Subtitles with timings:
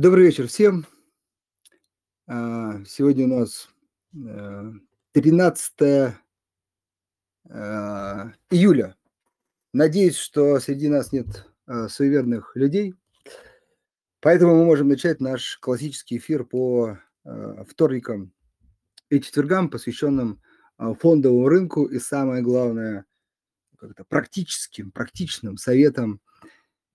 [0.00, 0.86] Добрый вечер всем.
[2.26, 3.68] Сегодня у нас
[5.12, 6.14] 13
[8.50, 8.96] июля.
[9.74, 11.46] Надеюсь, что среди нас нет
[11.90, 12.94] суеверных людей,
[14.20, 16.98] поэтому мы можем начать наш классический эфир по
[17.68, 18.32] вторникам
[19.10, 20.40] и четвергам, посвященным
[20.78, 23.04] фондовому рынку и, самое главное,
[23.76, 26.22] как-то практическим, практичным советам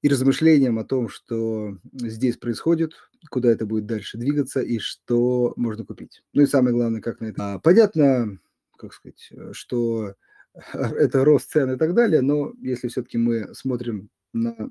[0.06, 2.92] и размышлениям о том, что здесь происходит,
[3.32, 6.22] куда это будет дальше двигаться и что можно купить.
[6.32, 7.56] Ну и самое главное, как на это.
[7.56, 8.38] А, понятно,
[8.78, 10.14] как сказать, что
[10.74, 14.70] это рост цен и так далее, но если все-таки мы смотрим на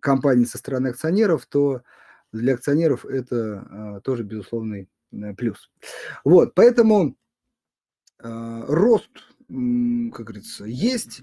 [0.00, 1.82] компании со стороны акционеров, то
[2.32, 5.70] для акционеров это а, тоже безусловный а, плюс.
[6.24, 7.14] Вот, поэтому
[8.20, 9.10] а, рост,
[9.48, 11.20] как говорится, есть.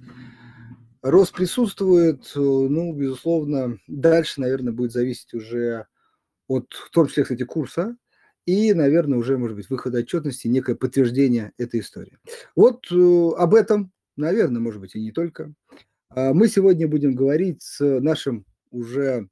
[1.01, 5.87] Рост присутствует, э, ну, безусловно, дальше, наверное, будет зависеть уже
[6.47, 7.97] от, в том числе, кстати, курса,
[8.45, 12.19] и, наверное, уже, может быть, выхода отчетности, некое подтверждение этой истории.
[12.55, 15.51] Вот э, об этом, наверное, может быть, и не только.
[16.09, 19.27] А мы сегодня будем говорить с нашим уже,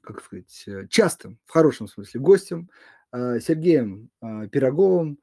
[0.00, 2.70] как сказать, э, частым, в хорошем смысле, гостем,
[3.12, 4.10] Сергеем
[4.50, 5.20] Пироговым,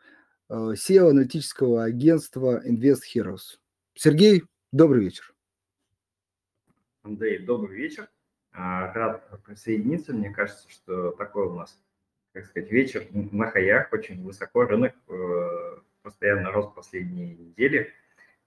[0.50, 3.58] SEO аналитического агентства Invest Heroes.
[3.95, 5.31] Сергей, добрый вечер.
[7.04, 8.08] Андрей, добрый вечер.
[8.52, 10.14] А, рад присоединиться.
[10.14, 11.82] Мне кажется, что такой у нас,
[12.32, 17.92] как сказать, вечер на хаях, очень высоко рынок, э, постоянно рост последние недели.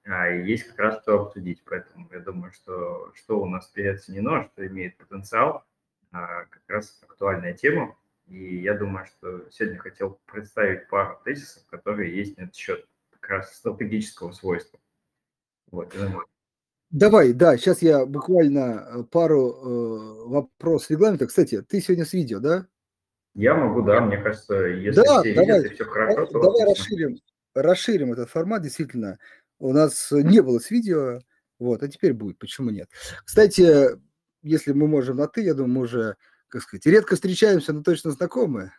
[0.05, 1.65] А, есть как раз что обсудить.
[1.65, 5.65] Поэтому я думаю, что что у нас переоценено, что имеет потенциал,
[6.13, 7.97] а, как раз актуальная тема.
[8.29, 13.31] И я думаю, что сегодня хотел представить пару тезисов, которые есть на этот счет, как
[13.31, 14.79] раз стратегического свойства.
[15.73, 15.93] Вот,
[16.95, 21.27] Давай, да, сейчас я буквально э, пару э, вопросов регламента.
[21.27, 22.69] Кстати, ты сегодня с видео, да?
[23.35, 26.41] Я могу, да, мне кажется, если да, все давай, видят и все хорошо, то...
[26.41, 27.17] Давай расширим,
[27.53, 29.19] расширим этот формат, действительно.
[29.59, 31.19] У нас не было с видео,
[31.59, 32.89] вот, а теперь будет, почему нет?
[33.25, 33.99] Кстати,
[34.43, 38.13] если мы можем на «ты», я думаю, мы уже, как сказать, редко встречаемся, но точно
[38.13, 38.71] знакомы.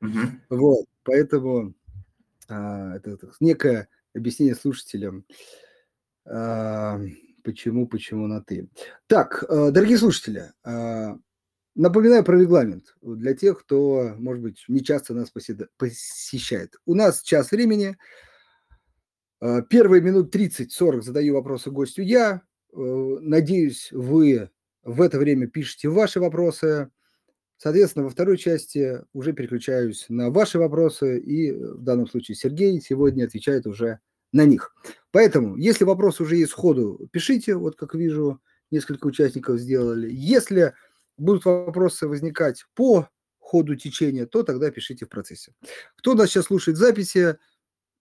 [0.00, 0.10] Угу.
[0.50, 1.74] Вот, поэтому
[2.48, 5.24] а, это, это некое объяснение слушателям.
[6.24, 7.00] А,
[7.44, 8.68] Почему, почему на ты?
[9.06, 11.14] Так, э, дорогие слушатели, э,
[11.74, 16.76] напоминаю про регламент для тех, кто, может быть, не часто нас посещает.
[16.86, 17.98] У нас час времени.
[19.42, 22.42] Э, первые минут 30-40 задаю вопросы гостю я.
[22.72, 24.50] Надеюсь, вы
[24.82, 26.90] в это время пишете ваши вопросы.
[27.58, 33.24] Соответственно, во второй части уже переключаюсь на ваши вопросы, и в данном случае Сергей сегодня
[33.24, 34.00] отвечает уже
[34.34, 34.74] на них.
[35.12, 40.10] Поэтому, если вопрос уже есть сходу, пишите, вот как вижу, несколько участников сделали.
[40.12, 40.74] Если
[41.16, 43.08] будут вопросы возникать по
[43.38, 45.54] ходу течения, то тогда пишите в процессе.
[45.96, 47.38] Кто нас сейчас слушает записи,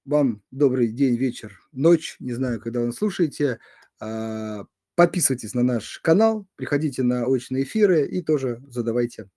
[0.06, 3.60] вам добрый день, вечер, ночь, не знаю, когда вы слушаете.
[4.00, 9.30] А, подписывайтесь на наш канал, приходите на очные эфиры и тоже задавайте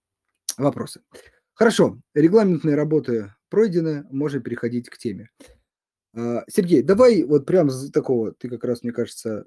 [0.56, 1.02] вопросы.
[1.52, 5.28] Хорошо, регламентные работы пройдены, можем переходить к теме.
[6.16, 9.44] А, Сергей, давай вот прям с такого, ты как раз, мне кажется,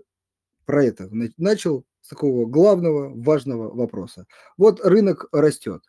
[0.65, 4.25] про это начал, с такого главного, важного вопроса.
[4.57, 5.83] Вот рынок растет.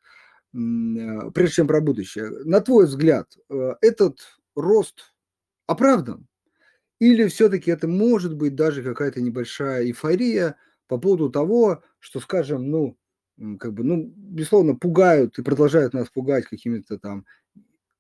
[0.55, 4.21] А, прежде чем про будущее, на твой взгляд, э, этот
[4.57, 5.15] рост
[5.67, 6.27] оправдан?
[7.01, 10.57] Или все-таки это может быть даже какая-то небольшая эйфория
[10.89, 12.97] по поводу того, что, скажем, ну,
[13.59, 17.27] как бы, ну, безусловно, пугают и продолжают нас пугать какими-то там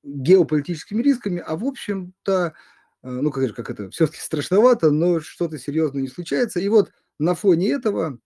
[0.03, 2.55] геополитическими рисками, а в общем-то,
[3.03, 6.61] э, ну, как, как это, все-таки страшновато, но что-то серьезное не случается.
[6.61, 8.19] И вот на фоне этого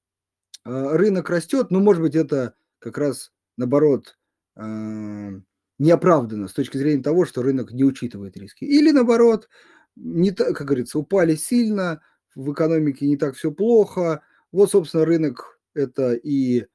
[0.65, 4.19] э, рынок растет, но, может быть, это как раз наоборот
[4.57, 5.41] э,
[5.79, 8.65] неоправданно с точки зрения того, что рынок не учитывает риски.
[8.65, 9.49] Или наоборот,
[9.97, 12.01] не так, как говорится, упали сильно,
[12.35, 14.23] в экономике не так все плохо.
[14.53, 16.67] Вот, собственно, рынок это и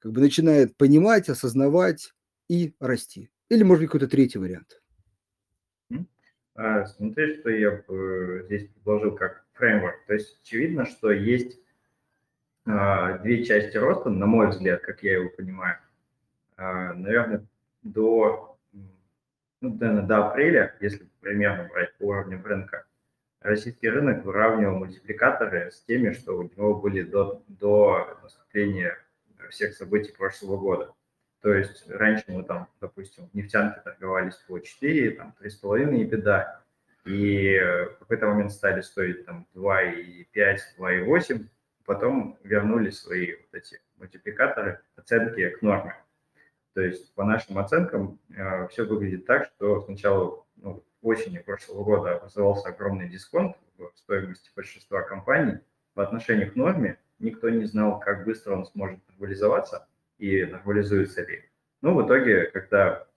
[0.00, 2.12] как бы начинает понимать, осознавать
[2.48, 3.30] и расти.
[3.52, 4.80] Или, может быть, какой-то третий вариант?
[6.54, 10.06] А, смотри, что я бы здесь предложил как фреймворк.
[10.06, 11.60] То есть очевидно, что есть
[12.64, 15.76] а, две части роста, на мой взгляд, как я его понимаю.
[16.56, 17.44] А, наверное,
[17.82, 18.58] до,
[19.60, 22.86] ну, наверное, до апреля, если примерно брать по уровню рынка,
[23.40, 28.96] российский рынок выравнивал мультипликаторы с теми, что у него были до, до наступления
[29.50, 30.94] всех событий прошлого года.
[31.42, 36.62] То есть раньше мы там, допустим, нефтянки торговались по 4, там 3,5 и беда.
[37.04, 40.26] И в какой-то момент стали стоить там 2,5,
[40.78, 41.46] 2,8,
[41.84, 45.96] потом вернули свои вот эти мультипликаторы оценки к норме.
[46.74, 52.14] То есть по нашим оценкам э, все выглядит так, что сначала ну, осенью прошлого года
[52.16, 55.58] образовался огромный дисконт в стоимости большинства компаний
[55.94, 56.98] по отношению к норме.
[57.18, 59.88] Никто не знал, как быстро он сможет нормализоваться
[60.22, 61.42] и нормализуется ли.
[61.80, 63.08] Но в итоге, когда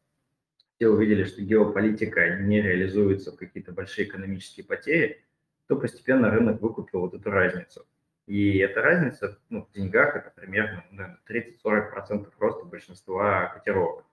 [0.75, 5.23] все увидели, что геополитика не реализуется в какие-то большие экономические потери,
[5.67, 7.85] то постепенно рынок выкупил вот эту разницу.
[8.25, 10.83] И эта разница ну, в деньгах это примерно
[11.29, 14.05] 30-40% роста большинства котировок.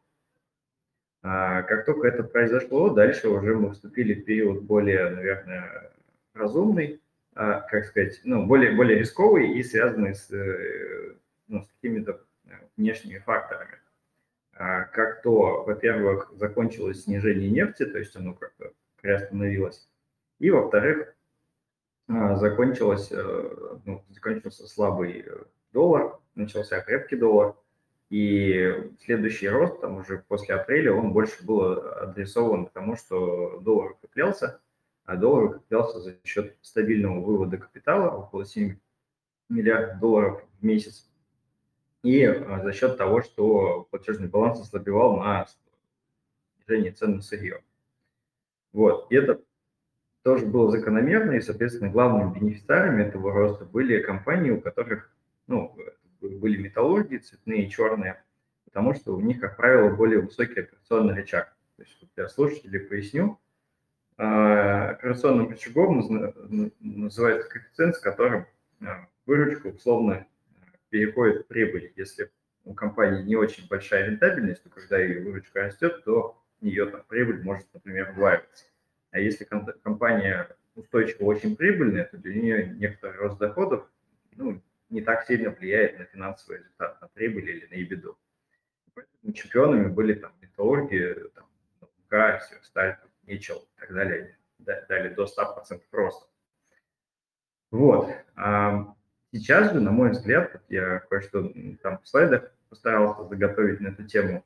[1.23, 5.93] А как только это произошло, дальше уже мы вступили в период более, наверное,
[6.35, 7.01] разумный,
[7.35, 11.15] а, как сказать, ну, более, более рисковый и связанный с, э,
[11.47, 12.21] ну, с какими-то
[12.77, 13.79] внешними факторами.
[14.55, 19.89] А как то, во-первых, закончилось снижение нефти, то есть оно как-то приостановилось,
[20.39, 21.15] и, во-вторых,
[22.09, 25.25] а, закончилось, э, ну, закончился слабый
[25.73, 27.55] доллар, начался крепкий доллар,
[28.11, 33.93] и следующий рост, там уже после апреля, он больше был адресован к тому, что доллар
[33.93, 34.61] укреплялся,
[35.07, 38.77] а доллар укреплялся за счет стабильного вывода капитала, около 7
[39.49, 41.09] миллиардов долларов в месяц,
[42.03, 45.47] и а, за счет того, что платежный баланс ослабевал на
[46.57, 47.63] снижение цен на сырье.
[48.73, 49.41] Вот, и это
[50.23, 55.13] тоже было закономерно, и, соответственно, главными бенефициарами этого роста были компании, у которых
[55.47, 55.77] ну,
[56.21, 58.23] были металлургии, цветные, черные,
[58.65, 61.55] потому что у них, как правило, более высокий операционный рычаг.
[61.77, 63.39] То есть, для слушателей поясню,
[64.17, 68.47] а, операционным рычагом называется коэффициент, с которым
[68.81, 70.27] а, выручка условно
[70.93, 71.93] переходит в прибыль.
[71.97, 72.31] Если
[72.65, 77.43] у компании не очень большая рентабельность, то когда ее выручка растет, то ее там, прибыль
[77.43, 78.67] может, например, удваиваться.
[79.11, 79.45] А если
[79.83, 83.89] компания устойчиво очень прибыльная, то для нее некоторый рост доходов
[84.37, 88.19] ну, не так сильно влияет на финансовый результат, на прибыль или на.
[88.95, 91.47] Поэтому чемпионами были там металлурги, там,
[91.81, 96.27] НК, Северсталь, Ничел и так далее, дали до 100% роста.
[97.71, 98.11] Вот.
[99.33, 101.53] Сейчас же, на мой взгляд, я кое-что
[101.83, 104.45] там в слайдах постарался заготовить на эту тему,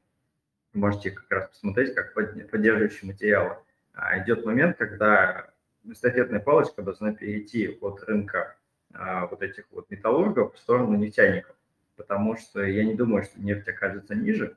[0.75, 3.57] можете как раз посмотреть, как поддерживающие материалы.
[3.95, 5.51] А идет момент, когда
[5.85, 8.57] эстафетная палочка должна перейти от рынка
[8.93, 11.57] а, вот этих вот металлургов в сторону нефтяников,
[11.97, 14.57] потому что я не думаю, что нефть окажется ниже,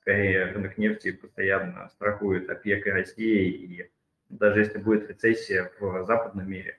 [0.00, 3.90] скорее рынок нефти постоянно страхует ОПЕК и России, и
[4.28, 6.78] даже если будет рецессия в западном мире,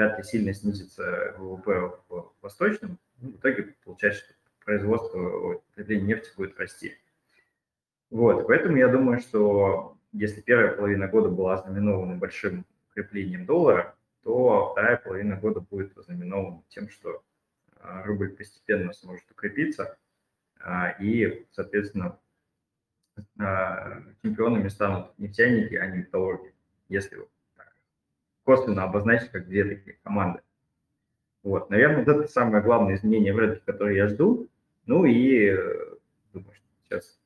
[0.00, 6.30] вряд ли сильно снизится ВВП в восточном, ну, в итоге получается, что производство, потребление нефти
[6.36, 6.96] будет расти.
[8.08, 14.72] Вот, поэтому я думаю, что если первая половина года была знаменована большим укреплением доллара, то
[14.72, 17.22] вторая половина года будет ознаменована тем, что
[17.76, 19.98] а, рубль постепенно сможет укрепиться,
[20.60, 22.18] а, и, соответственно,
[23.38, 26.54] а, чемпионами станут нефтяники, а не металлурги,
[26.88, 27.18] если
[28.50, 30.40] косвенно обозначить как две такие команды.
[31.44, 34.48] Вот, наверное, это самое главное изменение в рынке, которое я жду.
[34.86, 35.94] Ну и э,
[36.32, 37.20] думаю, что сейчас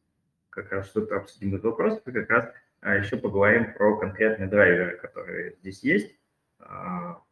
[0.51, 5.55] как раз что-то обсудим этот вопрос, и как раз еще поговорим про конкретные драйверы, которые
[5.61, 6.15] здесь есть.
[6.59, 7.23] А,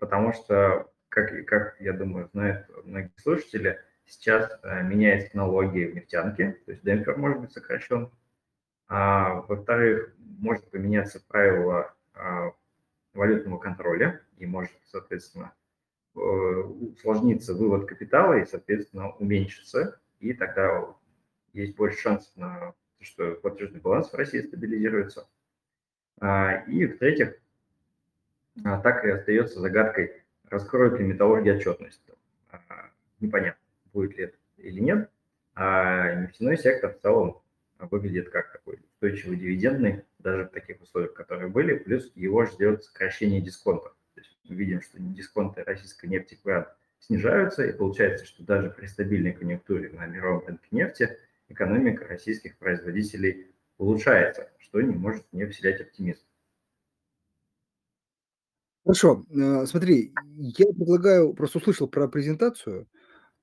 [0.00, 6.58] потому что, как, как я думаю, знают многие слушатели, сейчас э, меняется налоги в нефтянке,
[6.64, 8.10] то есть демпфер может быть сокращен.
[8.88, 12.50] А, во-вторых, может поменяться правило а,
[13.14, 15.52] валютного контроля и может, соответственно,
[16.14, 20.00] э, усложниться вывод капитала и, соответственно, уменьшиться.
[20.20, 20.86] И тогда
[21.52, 25.26] есть больше шансов на то, что платежный баланс в России стабилизируется.
[26.68, 27.34] И, в-третьих,
[28.64, 32.02] а, так и остается загадкой, раскроют ли металлурги отчетность.
[32.50, 32.90] А,
[33.20, 33.60] непонятно,
[33.92, 35.10] будет ли это или нет.
[35.54, 37.40] А нефтяной сектор в целом
[37.78, 43.40] выглядит как такой устойчивый дивидендный, даже в таких условиях, которые были, плюс его ждет сокращение
[43.40, 43.96] дисконтов.
[44.14, 48.86] То есть мы видим, что дисконты российской нефти квад снижаются, и получается, что даже при
[48.86, 51.18] стабильной конъюнктуре на мировом рынке нефти
[51.48, 56.22] экономика российских производителей улучшается, что не может не вселять оптимизм.
[58.84, 62.86] Хорошо, э, смотри, я предлагаю, просто услышал про презентацию.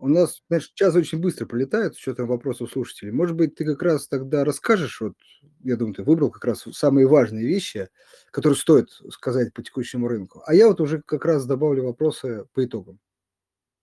[0.01, 3.11] У нас, знаешь, час очень быстро пролетает с учетом вопросов слушателей.
[3.11, 5.15] Может быть, ты как раз тогда расскажешь, вот,
[5.61, 7.89] я думаю, ты выбрал как раз самые важные вещи,
[8.31, 10.41] которые стоит сказать по текущему рынку.
[10.45, 12.97] А я вот уже как раз добавлю вопросы по итогам.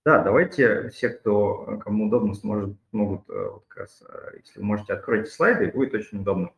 [0.07, 4.95] Да, давайте все, кто, кому удобно, сможет, могут, э, вот как раз, э, если можете,
[4.95, 6.53] откройте слайды, будет очень удобно.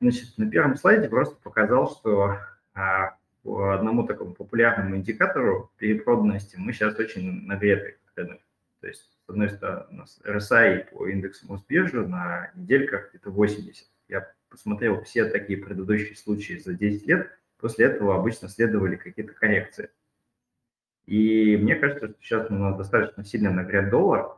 [0.00, 2.38] Значит, на первом слайде просто показал, что
[2.72, 8.40] а, по одному такому популярному индикатору перепроданности мы сейчас очень нагреты рынок.
[8.80, 13.88] То есть одной стороны, у нас RSI по индексу Мосбиржи на недельках где-то 80.
[14.08, 19.90] Я посмотрел все такие предыдущие случаи за 10 лет, после этого обычно следовали какие-то коррекции.
[21.06, 24.36] И мне кажется, что сейчас у нас достаточно сильно нагрет доллар,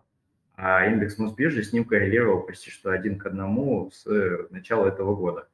[0.55, 4.07] а индекс Мосбиржи с ним коррелировал почти что один к одному с
[4.51, 5.49] начала этого года.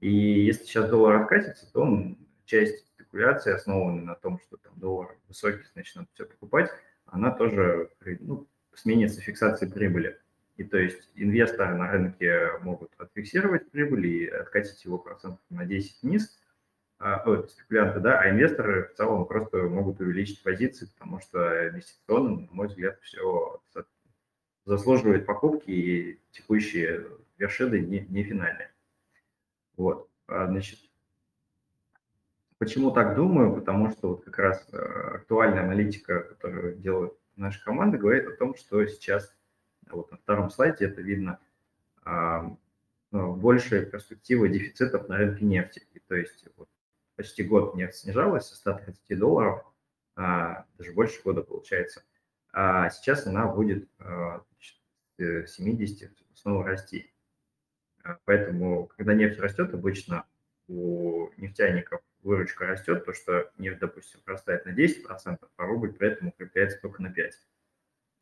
[0.00, 5.16] И если сейчас доллар откатится, то он, часть спекуляции, основанной на том, что там доллар
[5.28, 6.70] высокий, значит, надо все покупать,
[7.10, 7.90] она тоже
[8.20, 10.18] ну, сменится фиксацией прибыли.
[10.56, 16.02] И то есть инвесторы на рынке могут отфиксировать прибыль и откатить его процентов на 10
[16.02, 16.38] вниз,
[16.98, 22.40] а, о, спекулянты, да, а инвесторы в целом просто могут увеличить позиции, потому что инвестиционно,
[22.40, 23.62] на мой взгляд, все
[24.66, 27.06] заслуживает покупки, и текущие
[27.38, 28.70] вершины не, не финальные.
[29.78, 30.78] Вот, а, значит,
[32.60, 33.54] почему так думаю?
[33.54, 38.54] Потому что вот как раз э, актуальная аналитика, которую делает наша команда, говорит о том,
[38.54, 39.34] что сейчас,
[39.90, 41.40] вот на втором слайде это видно,
[43.12, 45.82] ну, большая перспектива дефицитов на рынке нефти.
[45.92, 46.68] И, то есть вот,
[47.16, 49.64] почти год нефть снижалась со 130 долларов,
[50.16, 52.04] а, даже больше года получается,
[52.52, 54.42] а сейчас она будет а,
[55.18, 57.12] 70 э, снова расти.
[58.02, 60.24] А, поэтому, когда нефть растет, обычно
[60.68, 66.28] у нефтяников выручка растет, то что нефть, допустим, растает на 10%, а рубль при этом
[66.28, 67.30] укрепляется только на 5%.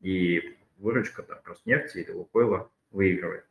[0.01, 3.45] И выручка там, просто нефти или лукойла выигрывает.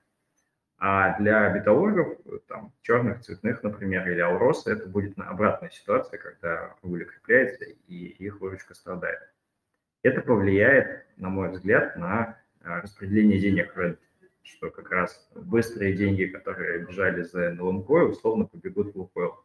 [0.80, 7.04] А для металлургов, там, черных, цветных, например, или Алроса, это будет обратная ситуация, когда рубль
[7.04, 9.20] укрепляется и их выручка страдает.
[10.04, 14.08] Это повлияет, на мой взгляд, на а, распределение денег в рынке
[14.48, 19.44] что как раз быстрые деньги, которые бежали за НЛМК, условно побегут в Лукойл.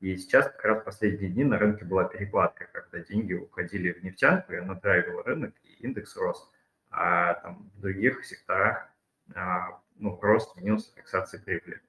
[0.00, 4.52] И сейчас как раз последние дни на рынке была перекладка, когда деньги уходили в нефтянку,
[4.52, 6.50] и она драйвила рынок, и индекс рос.
[6.90, 8.88] А там в других секторах
[9.34, 11.80] а, ну, рост сменился фиксацией прибыли.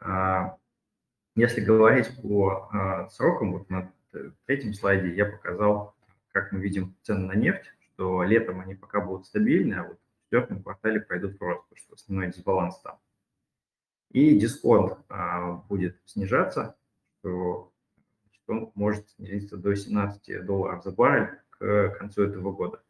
[0.00, 0.56] А,
[1.34, 3.92] если говорить по а, срокам, вот на
[4.46, 5.94] третьем слайде я показал,
[6.32, 10.62] как мы видим цены на нефть, что летом они пока будут стабильны, а вот четвертом
[10.62, 12.98] квартале пойдут в рост, потому что основной дисбаланс там.
[14.10, 16.76] И дисконт а, будет снижаться,
[17.20, 17.72] что
[18.48, 22.82] он может снизиться до 17 долларов за баррель к концу этого года.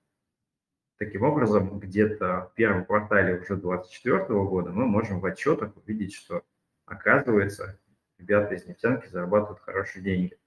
[0.98, 6.42] Таким образом, где-то в первом квартале уже 2024 года мы можем в отчетах увидеть, что
[6.84, 7.78] оказывается,
[8.18, 10.38] ребята из нефтянки зарабатывают хорошие деньги.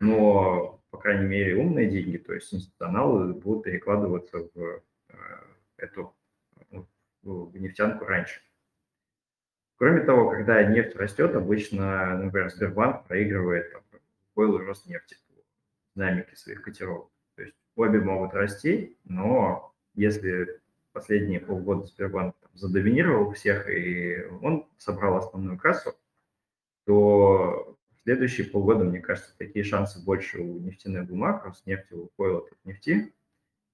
[0.00, 5.14] Но, по крайней мере, умные деньги, то есть институционалы будут перекладываться в э,
[5.76, 6.14] эту
[7.22, 8.40] в нефтянку раньше.
[9.80, 13.80] Кроме того, когда нефть растет, обычно, например, Сбербанк проигрывает там,
[14.34, 17.08] Ойл и Роснефти в динамике своих котировок.
[17.34, 20.60] То есть обе могут расти, но если
[20.92, 25.94] последние полгода Сбербанк там, задоминировал всех и он собрал основную кассу,
[26.84, 33.14] то в следующие полгода, мне кажется, такие шансы больше у нефтяных бумаг, Роснефти, Лукойла, нефти,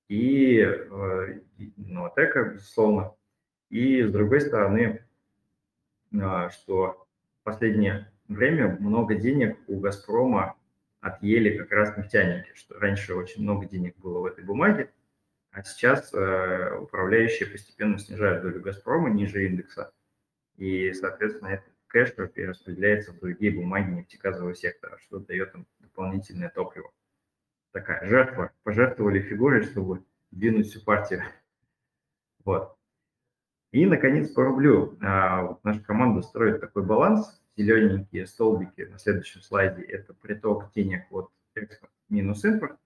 [0.07, 1.41] и э,
[1.77, 3.13] Новотека, безусловно.
[3.71, 5.03] И с другой стороны,
[6.51, 7.07] что
[7.41, 10.57] в последнее время много денег у «Газпрома»
[11.01, 14.91] отъели как раз нефтяники, что раньше очень много денег было в этой бумаге,
[15.53, 19.93] а сейчас э, управляющие постепенно снижают долю «Газпрома» ниже индекса,
[20.57, 26.91] и, соответственно, этот кэш перераспределяется в другие бумаги нефтегазового сектора, что дает им дополнительное топливо
[27.77, 31.23] такая жертва, пожертвовали фигурой, чтобы двинуть всю партию.
[32.45, 32.76] Вот.
[33.73, 34.97] И, наконец, по рублю.
[35.03, 37.41] А, вот наша команда строит такой баланс.
[37.57, 42.79] Зелененькие столбики на следующем слайде– это приток денег от экспорт минус импорт.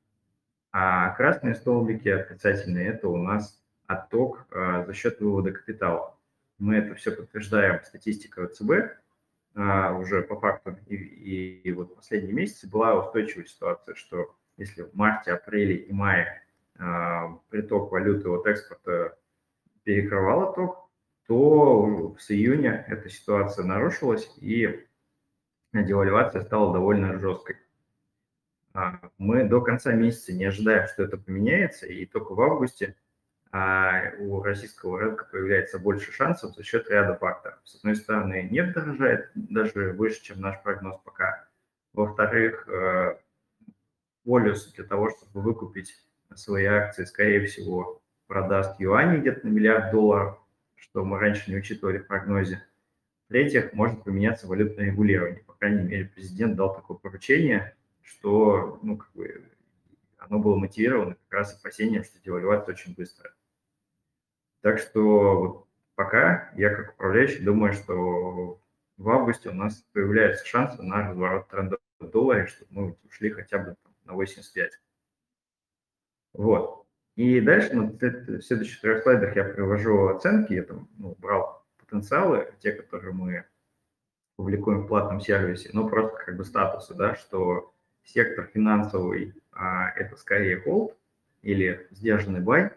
[0.73, 6.17] А красные столбики отрицательные– это у нас отток а, за счет вывода капитала.
[6.59, 8.97] Мы это все подтверждаем статистикой ВЦБ
[9.57, 10.77] а, уже по факту.
[10.87, 15.93] И, и, и вот последние месяцы была устойчивая ситуация, что если в марте, апреле и
[15.93, 16.43] мае
[17.51, 19.19] приток валюты от экспорта
[19.85, 20.89] перекрывал отток,
[21.27, 24.87] то с июня эта ситуация нарушилась и
[25.73, 27.57] девальвация стала довольно жесткой.
[28.73, 32.97] А, мы до конца месяца не ожидаем, что это поменяется, и только в августе
[33.53, 37.59] а, у российского рынка появляется больше шансов за счет ряда факторов.
[37.65, 41.49] С одной стороны, нефть дорожает даже выше, чем наш прогноз пока.
[41.93, 43.19] Во-вторых, э,
[44.25, 45.93] полюс для того, чтобы выкупить
[46.37, 48.00] свои акции, скорее всего,
[48.31, 50.39] продаст юани где-то на миллиард долларов,
[50.77, 52.65] что мы раньше не учитывали в прогнозе.
[53.27, 55.43] В-третьих, может поменяться валютное регулирование.
[55.43, 59.45] По крайней мере, президент дал такое поручение, что ну, как бы,
[60.19, 63.35] оно было мотивировано как раз опасением, что девальвация очень быстрая.
[64.61, 68.61] Так что вот пока я как управляющий думаю, что
[68.97, 73.59] в августе у нас появляются шансы на разворот тренда в долларе, чтобы мы ушли хотя
[73.59, 74.81] бы на 85.
[76.35, 76.81] Вот.
[77.17, 82.73] И дальше на следующих трех слайдах я привожу оценки, я там ну, брал потенциалы, те,
[82.73, 83.45] которые мы
[84.37, 87.75] публикуем в платном сервисе, ну просто как бы статусы, да, что
[88.05, 90.95] сектор финансовый а, это скорее hold
[91.43, 92.71] или сдержанный бай,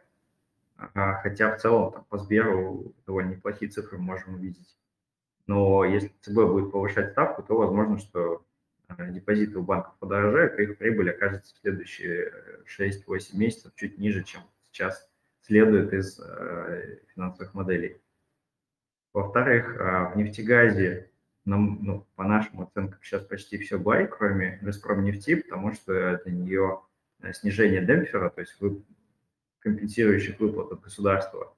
[0.76, 4.78] а, хотя в целом там, по Сберу довольно неплохие цифры можем увидеть.
[5.48, 8.44] Но если ЦБ будет повышать ставку, то возможно, что
[9.10, 12.34] депозиты у банков подорожают, их прибыль окажется в следующие
[12.80, 15.10] 6-8 месяцев чуть ниже, чем сейчас
[15.42, 18.02] следует из э, финансовых моделей.
[19.14, 21.12] Во-вторых, э, в нефтегазе,
[21.46, 26.34] нам, ну, по нашим оценкам, сейчас почти все бай, кроме Газпром нефти, потому что для
[26.34, 26.82] нее
[27.22, 28.82] э, снижение демпфера, то есть вы,
[29.60, 31.56] компенсирующих выплат от государства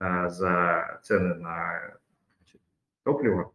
[0.00, 1.96] э, за цены на
[3.04, 3.52] топливо,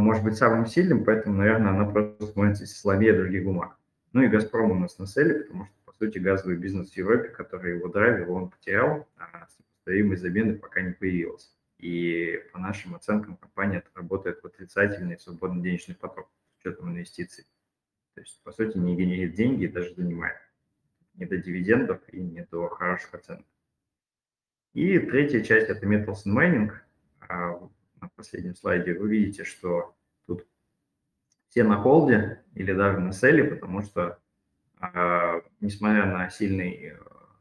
[0.00, 3.76] может быть самым сильным, поэтому, наверное, она просто становится слабее других бумаг.
[4.12, 7.28] Ну и «Газпром» у нас на селе, потому что, по сути, газовый бизнес в Европе,
[7.28, 11.54] который его драйвил, он потерял, а сопоставимой замены пока не появилась.
[11.78, 17.44] И по нашим оценкам компания работает в отрицательный свободный денежный поток с учетом инвестиций.
[18.14, 20.36] То есть, по сути, не генерит деньги и даже занимает.
[21.14, 23.46] Не до дивидендов и не до хороших оценок.
[24.74, 26.70] И третья часть– это Metals and Mining.
[28.02, 29.94] На последнем слайде, вы видите, что
[30.26, 30.44] тут
[31.48, 34.18] все на холде или даже на селе, потому что,
[34.80, 36.98] э, несмотря на сильный э,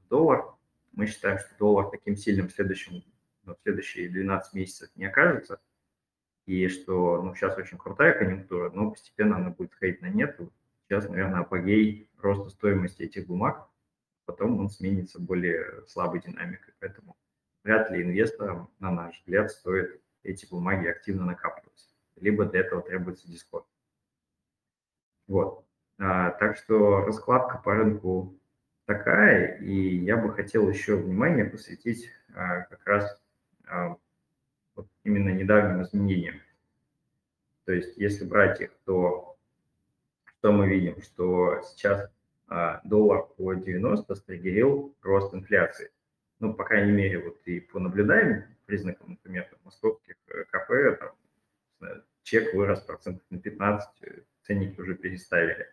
[0.08, 0.54] доллар,
[0.92, 3.04] мы считаем, что доллар таким сильным в, следующем,
[3.44, 5.60] в следующие 12 месяцев не окажется,
[6.46, 10.40] и что ну, сейчас очень крутая конъюнктура, но постепенно она будет сходить на нет.
[10.88, 13.68] Сейчас, наверное, апогей роста стоимости этих бумаг,
[14.26, 16.76] потом он сменится более слабой динамикой.
[16.80, 17.18] Поэтому
[17.64, 21.88] вряд ли инвесторам, на наш взгляд, стоит эти бумаги активно накапливаются.
[22.18, 23.66] Либо для этого требуется дискорд.
[25.28, 25.66] Вот.
[25.98, 28.36] А, так что раскладка по рынку
[28.86, 33.22] такая, и я бы хотел еще внимание посвятить а, как раз
[33.68, 33.98] а,
[34.76, 36.42] вот именно недавним изменениям.
[37.66, 39.38] То есть если брать их, то
[40.26, 41.02] что мы видим?
[41.02, 42.10] Что сейчас
[42.48, 45.92] а, доллар по 90 стригерил рост инфляции.
[46.40, 49.60] Ну, по крайней мере, вот и по наблюдаемым признакам, например, там,
[50.72, 50.96] кафе,
[51.80, 55.68] там, чек вырос процентов на 15, э, ценники уже переставили.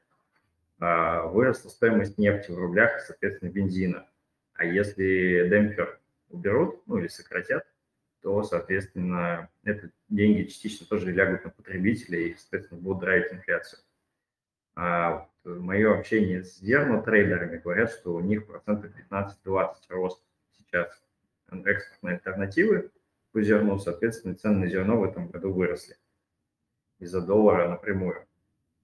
[0.80, 4.08] А, выросла стоимость нефти в рублях и, соответственно, бензина.
[4.54, 7.66] А если демпфер уберут, ну или сократят,
[8.22, 13.80] то, соответственно, это деньги частично тоже лягут на потребителей и, соответственно, будут драйвить инфляцию.
[14.74, 20.22] А вот мое общение с зернотрейдерами говорят, что у них процентов 15-20 рост
[20.56, 20.88] сейчас
[21.50, 22.90] экспортные альтернативы
[23.32, 25.96] по зерну, соответственно, цены на зерно в этом году выросли
[26.98, 28.26] из-за доллара напрямую.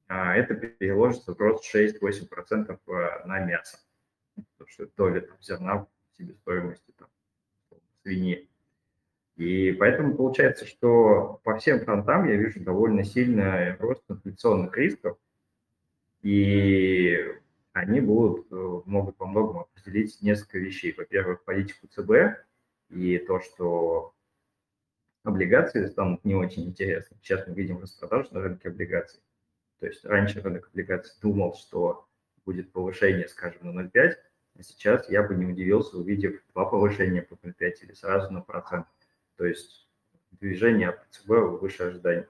[0.07, 3.79] А это переложится в рост 6-8% э, на мясо,
[4.35, 7.09] потому что доля там, зерна в себестоимости там,
[8.03, 8.49] свиньи.
[9.37, 15.19] И поэтому получается, что по всем фронтам я вижу довольно сильный рост инфляционных рисков,
[16.23, 17.19] и
[17.73, 20.95] они будут, э, могут по многому определить несколько вещей.
[20.97, 22.39] Во-первых, политику ЦБ,
[22.91, 24.14] и то, что
[25.25, 27.17] облигации станут не очень интересны.
[27.21, 29.21] Сейчас мы видим распродажу на рынке облигаций.
[29.81, 32.07] То есть раньше рынок облигаций думал, что
[32.45, 34.15] будет повышение, скажем, на 0,5,
[34.57, 38.87] а сейчас я бы не удивился, увидев два повышения по 0,5 или сразу на процент.
[39.37, 39.89] То есть
[40.33, 41.29] движение от ЦБ
[41.61, 42.27] выше ожиданий.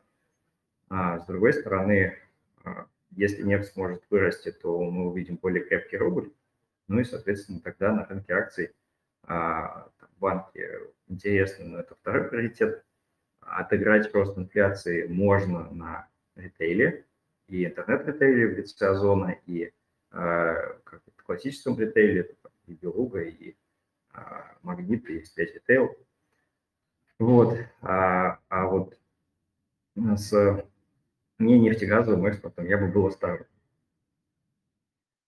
[0.88, 2.16] А с другой стороны,
[2.62, 6.32] а, если нефть сможет вырасти, то мы увидим более крепкий рубль,
[6.88, 8.72] ну и, соответственно, тогда на рынке акций
[9.22, 9.88] а,
[10.24, 10.66] банки
[11.08, 12.82] интересны, но это второй приоритет.
[13.40, 17.04] Отыграть рост инфляции можно на ритейле,
[17.46, 19.72] и интернет-ритейле в лице Озона, и э,
[20.12, 22.34] как в классическом ритейле,
[22.66, 23.54] и Белуга, и
[24.14, 24.20] э,
[24.62, 25.94] Магнит, и X5 ритейл.
[27.18, 27.58] Вот.
[27.82, 28.98] А, а вот
[29.94, 30.64] с
[31.38, 33.46] не нефтегазовым экспортом я бы был осторожен.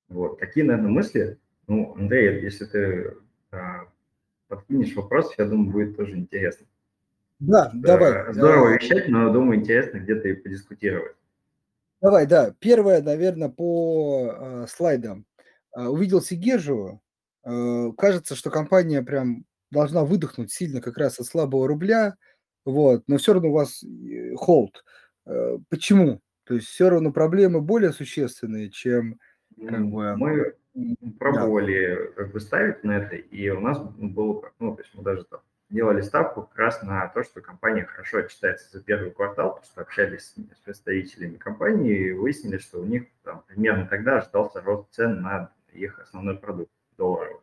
[0.08, 0.38] Вот.
[0.38, 1.38] Такие, наверное, мысли.
[1.66, 3.14] Ну, Андрей, если ты
[3.50, 3.88] а,
[4.48, 6.66] подкинешь вопрос, я думаю, будет тоже интересно.
[7.38, 8.32] Да, давай.
[8.32, 11.16] Здорово вещать, но думаю, интересно где-то и подискутировать.
[12.00, 12.54] Давай, да.
[12.60, 15.26] Первое, наверное, по э, слайдам.
[15.74, 17.00] Э, увидел Сигержу.
[17.44, 22.16] Э, кажется, что компания прям должна выдохнуть сильно как раз от слабого рубля.
[22.64, 23.84] Вот, но все равно у вас
[24.36, 24.84] холд.
[25.26, 26.20] Э, почему?
[26.44, 29.18] То есть все равно проблемы более существенные, чем
[29.60, 30.16] как бы...
[30.16, 30.54] Мы
[31.18, 32.12] пробовали да.
[32.22, 35.40] как бы ставить на это, и у нас было, ну, то есть мы даже там
[35.68, 39.80] делали ставку как раз на то, что компания хорошо отчитается за первый квартал, потому что
[39.80, 45.22] общались с представителями компании и выяснили, что у них там, примерно тогда ожидался рост цен
[45.22, 47.40] на их основной продукт долларовый.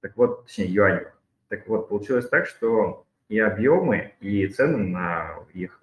[0.00, 1.12] Так вот, точнее, юаневый.
[1.48, 5.80] Так вот, получилось так, что и объемы, и цены на их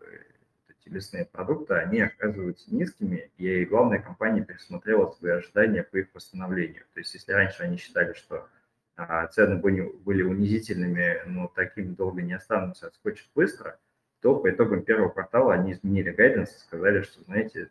[0.84, 6.84] эти лесные продукты, они оказываются низкими, и главная компания пересмотрела свои ожидания по их восстановлению.
[6.94, 8.48] То есть если раньше они считали, что
[8.96, 13.80] а, цены были, были унизительными, но такими долго не останутся, отскочат быстро,
[14.22, 17.70] то по итогам первого квартала они изменили гайденс и сказали, что, знаете,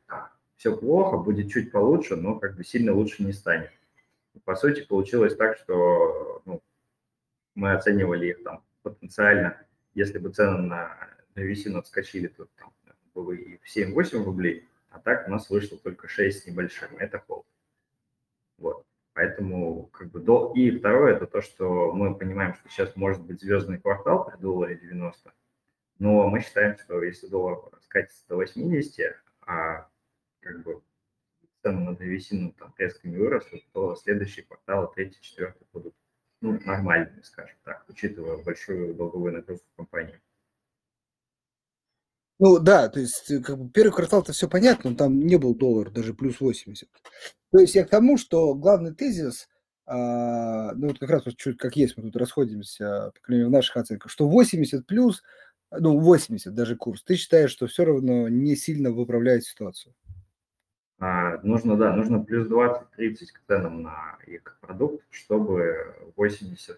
[0.57, 3.71] все плохо, будет чуть получше, но как бы сильно лучше не станет.
[4.35, 6.63] И, по сути, получилось так, что ну,
[7.55, 9.57] мы оценивали их там потенциально,
[9.95, 10.97] если бы цены на
[11.35, 12.73] древесину отскочили, то там
[13.15, 16.83] было и в 7-8 рублей, а так у нас вышло только 6 с.
[16.99, 17.47] Это холд.
[18.59, 18.87] Вот.
[19.15, 20.53] Поэтому как бы до...
[20.55, 24.77] И второе, это то, что мы понимаем, что сейчас может быть звездный квартал при долларе
[24.77, 25.33] 90,
[25.99, 29.89] но мы считаем, что если доллар скатится до 80, а
[30.41, 30.83] как бы
[31.63, 35.95] цены на древесину там резко не вырастут, то следующие кварталы, третий, четвертый будут
[36.41, 40.21] ну, нормальными, скажем так, учитывая большую долговую нагрузку компании.
[42.45, 45.91] Ну да, то есть э, как бы первый квартал-то все понятно, там не был доллар,
[45.91, 46.89] даже плюс 80.
[47.53, 49.49] То есть я к тому, что главный тезис,
[49.87, 53.49] а, ну вот как раз вот чуть как есть, мы тут расходимся, по крайней мере,
[53.49, 55.23] в наших оценках, что 80 плюс,
[55.71, 59.95] ну 80 даже курс, ты считаешь, что все равно не сильно выправляет ситуацию?
[60.99, 66.77] А, нужно, да, нужно плюс 20-30 к ценам на их продукт, чтобы 80,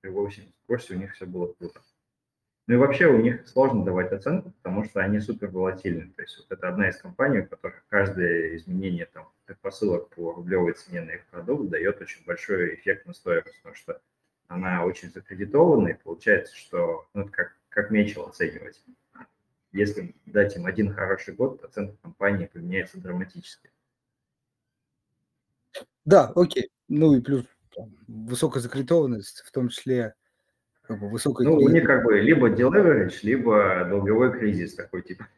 [0.00, 1.80] при 80 курсе у них все было круто.
[2.70, 6.12] Ну и вообще у них сложно давать оценку, потому что они супер волатильны.
[6.12, 10.74] То есть вот это одна из компаний, у которых каждое изменение там, предпосылок по рублевой
[10.74, 14.00] цене на их продукт дает очень большой эффект на стоимость, потому что
[14.46, 18.80] она очень закредитована, и получается, что ну, это как, как мечел оценивать.
[19.72, 23.68] Если дать им один хороший год, оценка компании поменяется драматически.
[26.04, 26.70] Да, окей.
[26.86, 27.46] Ну и плюс
[28.06, 30.14] высокая закредитованность, в том числе
[30.90, 31.46] как бы высокой...
[31.46, 35.28] Ну, у них как бы либо deleverage, либо долговой кризис такой, типа,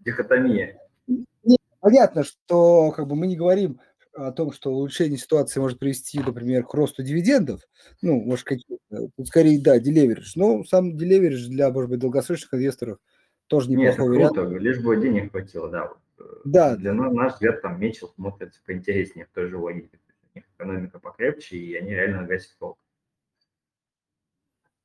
[0.00, 0.80] дихотомия.
[1.06, 3.80] Нет, понятно, что как бы мы не говорим
[4.14, 7.60] о том, что улучшение ситуации может привести, например, к росту дивидендов,
[8.00, 12.98] ну, может, какие-то, скорее, да, делеверидж, но сам делеверидж для, может быть, долгосрочных инвесторов
[13.46, 14.62] тоже неплохой Нет, круто, вариант.
[14.62, 15.92] лишь бы денег хватило, да.
[16.18, 16.76] Э, да.
[16.76, 20.00] Для нас, наш взгляд, там Мечел смотрится поинтереснее в той же логике.
[20.32, 22.78] У них экономика покрепче, и они реально гасят толк.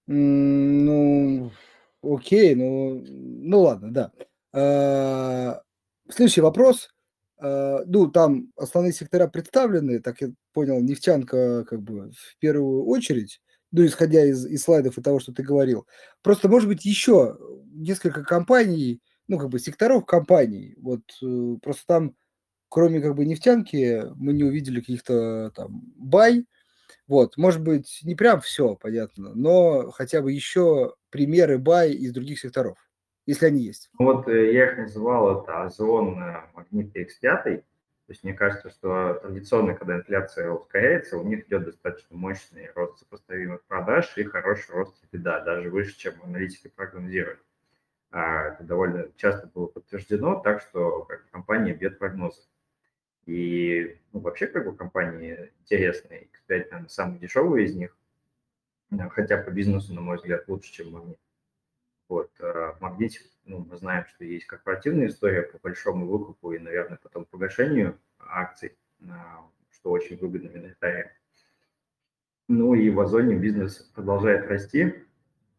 [0.07, 1.51] Ну,
[2.01, 4.11] окей, ну, ну ладно, да.
[4.51, 5.61] А,
[6.09, 6.89] следующий вопрос.
[7.37, 13.41] А, ну, там основные сектора представлены, так я понял, нефтянка как бы в первую очередь,
[13.71, 15.87] ну, исходя из, из слайдов и того, что ты говорил.
[16.21, 17.37] Просто, может быть, еще
[17.71, 20.75] несколько компаний, ну, как бы секторов компаний.
[20.77, 22.15] Вот э, просто там,
[22.69, 26.45] кроме как бы нефтянки, мы не увидели каких-то там бай,
[27.07, 32.39] вот, может быть, не прям все, понятно, но хотя бы еще примеры бай из других
[32.39, 32.77] секторов,
[33.25, 33.89] если они есть.
[33.99, 36.17] Ну вот э, я их называл, это Озон,
[36.53, 37.63] Магнит X5.
[38.05, 42.99] То есть мне кажется, что традиционно, когда инфляция ускоряется, у них идет достаточно мощный рост
[42.99, 47.39] сопоставимых продаж и хороший рост беда, даже выше, чем аналитики прогнозировали.
[48.11, 52.41] А, это довольно часто было подтверждено, так что компания бьет прогнозы.
[53.25, 56.23] И ну, вообще как бы компании интересные.
[56.23, 57.95] X5, наверное, самый дешевый из них,
[59.11, 61.19] хотя по бизнесу, на мой взгляд, лучше, чем Магнит.
[62.09, 62.29] Вот.
[62.39, 66.99] А в Магните ну, мы знаем, что есть корпоративная история по большому выкупу и, наверное,
[67.01, 68.77] потом погашению акций,
[69.09, 71.09] а, что очень выгодно миноритариям.
[72.47, 75.05] Ну и в Озоне бизнес продолжает расти.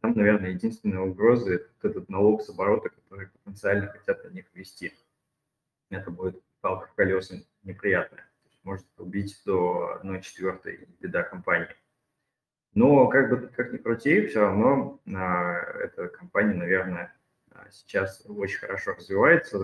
[0.00, 4.92] Там, наверное, единственная угроза– это этот налог с оборота, который потенциально хотят на них ввести.
[5.90, 8.28] Это будет палка в колеса неприятная.
[8.62, 11.68] Может убить до 1 четвертой беда компании.
[12.74, 17.14] Но как бы как ни крути, все равно а, эта компания, наверное,
[17.50, 19.58] а, сейчас очень хорошо развивается.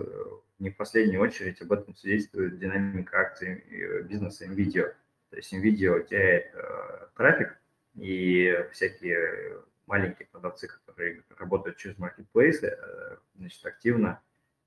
[0.58, 4.94] Не в последнюю очередь об этом свидетельствует динамика акций э, бизнеса NVIDIA.
[5.30, 7.58] То есть NVIDIA теряет э, трафик,
[7.94, 14.20] и всякие маленькие продавцы, которые работают через маркетплейсы, э, значит, активно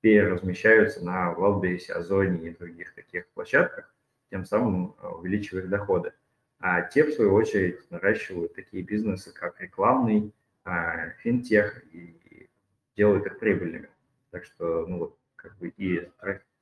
[0.04, 3.90] переразмещаются на Wildberries, Озоне и других таких площадках,
[4.28, 6.12] тем самым э, увеличивая доходы.
[6.58, 10.30] А те, в свою очередь, наращивают такие бизнесы, как рекламный,
[10.62, 12.50] а, финтех, и
[12.94, 13.88] делают их прибыльными.
[14.30, 16.06] Так что, ну как бы и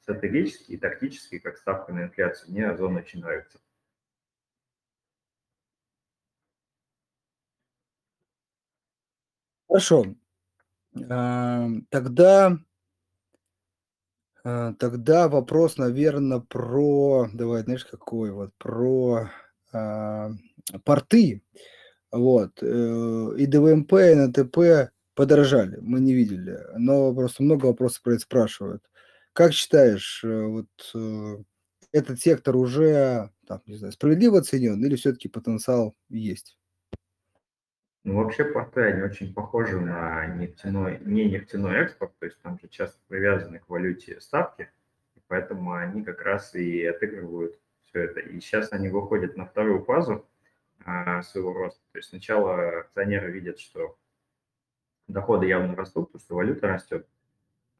[0.03, 2.53] стратегически и тактически, как ставка на инфляцию.
[2.53, 3.59] Мне Озон очень нравится.
[9.67, 10.05] Хорошо.
[11.11, 12.57] А, тогда,
[14.43, 19.31] тогда вопрос, наверное, про, давай, знаешь, какой вот, про
[19.73, 20.31] а,
[20.85, 21.43] порты.
[22.11, 22.63] Вот.
[22.63, 26.59] Э, и ДВМП, и НТП подорожали, мы не видели.
[26.77, 28.83] Но просто много вопросов про это спрашивают.
[29.33, 31.37] Как считаешь, э, вот э,
[31.93, 36.59] этот сектор уже, там, не знаю, справедливо оценен или все-таки потенциал есть?
[38.05, 42.69] Ну, вообще порты, они очень похожи на нефтяной, не нефтяной экспорт, то есть там же
[42.69, 44.69] часто привязаны к валюте ставки,
[45.15, 48.19] и поэтому они как раз и отыгрывают все это.
[48.21, 50.27] И сейчас они выходят на вторую фазу
[50.85, 51.81] а, своего роста.
[51.93, 53.97] То есть сначала акционеры видят, что
[55.07, 57.07] доходы явно растут, потому что валюта растет,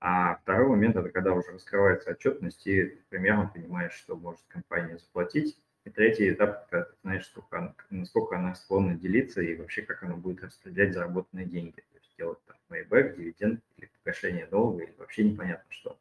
[0.05, 5.57] а второй момент– это когда уже раскрывается отчетность, и примерно понимаешь, что может компания заплатить,
[5.85, 10.17] и третий этап, когда ты знаешь, сколько насколько она склонна делиться и вообще как она
[10.17, 11.81] будет распределять заработанные деньги.
[11.81, 15.99] То есть делать там майбэк, дивиденд или погашение долга, или вообще непонятно что.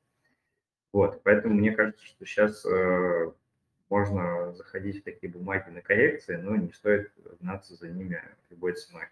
[0.94, 3.32] Вот, поэтому мне кажется, что сейчас э,
[3.90, 9.06] можно заходить в такие бумаги на коррекции, но не стоит гнаться за ними любой ценой.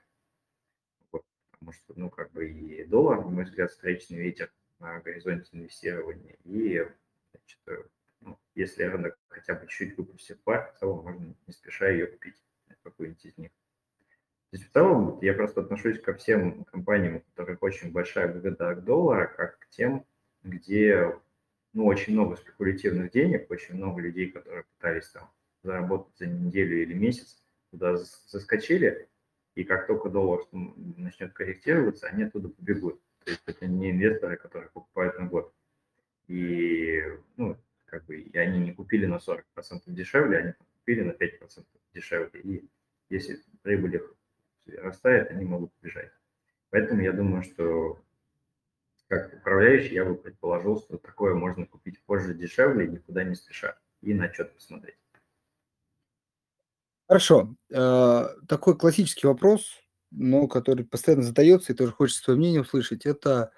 [1.12, 5.50] Вот, потому что, ну, как бы и доллар, на мой взгляд, встречный ветер на горизонте
[5.54, 6.86] инвестирования, и
[7.32, 7.90] значит,
[8.22, 12.36] ну, если рынок хотя бы чуть выпустит пар, в целом можно не спеша ее купить,
[12.84, 13.52] какую-нибудь из них.
[14.52, 18.72] То есть в целом я просто отношусь ко всем компаниям, у которых очень большая выгода
[18.72, 20.06] от доллара, как к тем,
[20.44, 21.16] где
[21.74, 25.30] ну, очень много спекулятивных денег, очень много людей, которые пытались там
[25.62, 29.08] заработать за неделю или месяц, туда заскочили,
[29.56, 33.00] и как только доллар начнет корректироваться, они оттуда побегут.
[33.24, 35.54] То есть это не инвесторы, которые покупают на год.
[36.28, 37.04] И
[37.36, 39.44] ну, как бы, и они не купили на 40%
[39.86, 42.42] дешевле, они купили на 5% дешевле.
[42.42, 42.68] И
[43.10, 44.16] если прибыль их
[44.82, 46.12] растает, они могут бежать.
[46.72, 48.00] Поэтому я думаю, что
[49.08, 54.14] как управляющий я бы предположил, что такое можно купить позже дешевле, никуда не спеша, и
[54.14, 54.98] на отчет посмотреть.
[57.08, 57.56] Хорошо.
[57.72, 59.72] Э, такой классический вопрос,
[60.10, 63.06] но который постоянно задается, и тоже хочется свое мнение услышать.
[63.06, 63.52] Это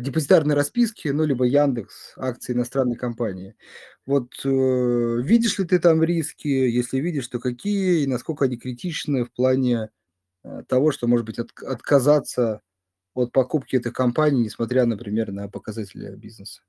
[0.00, 3.54] депозитарные расписки, ну, либо Яндекс, акции иностранной компании.
[4.06, 6.48] Вот э, видишь ли ты там риски?
[6.48, 9.90] Если видишь, то какие и насколько они критичны в плане
[10.44, 12.62] э, того, что, может быть, от, отказаться
[13.14, 16.62] от покупки этой компании, несмотря, например, на показатели бизнеса?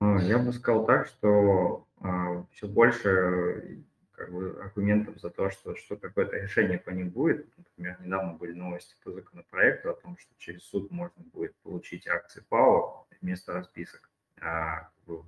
[0.00, 3.84] А, я бы сказал так, что а, все больше
[4.18, 7.46] как бы аргументов за то, что, что какое-то решение по ним будет.
[7.56, 12.42] Например, недавно были новости по законопроекту о том, что через суд можно будет получить акции
[12.48, 15.24] ПАО вместо расписок а, в,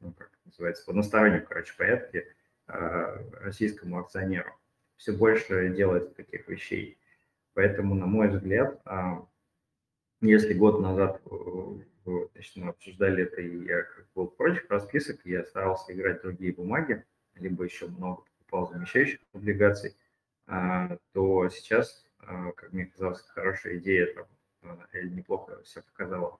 [0.00, 2.34] ну, как называется, в одностороннем, короче, порядке
[2.66, 4.52] а, российскому акционеру.
[4.96, 6.98] Все больше делается таких вещей.
[7.54, 9.26] Поэтому, на мой взгляд, а,
[10.20, 11.22] если год назад
[12.32, 17.04] значит, мы обсуждали это, и я был против расписок, я старался играть другие бумаги,
[17.40, 19.96] либо еще много покупал замещающих облигаций,
[20.46, 24.26] а, то сейчас, а, как мне казалось, хорошая идея, там,
[24.62, 26.38] а, неплохо все показала,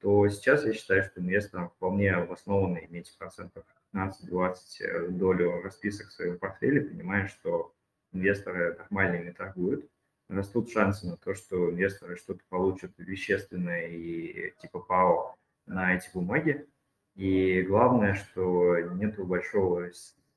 [0.00, 6.12] то сейчас я считаю, что инвесторам вполне обоснованно иметь процентов 15-20 э, долю расписок в
[6.12, 7.72] своем портфеле, понимая, что
[8.12, 9.88] инвесторы нормальными торгуют,
[10.28, 16.66] растут шансы на то, что инвесторы что-то получат вещественное и типа ПАО на эти бумаги.
[17.14, 19.90] И главное, что нет большого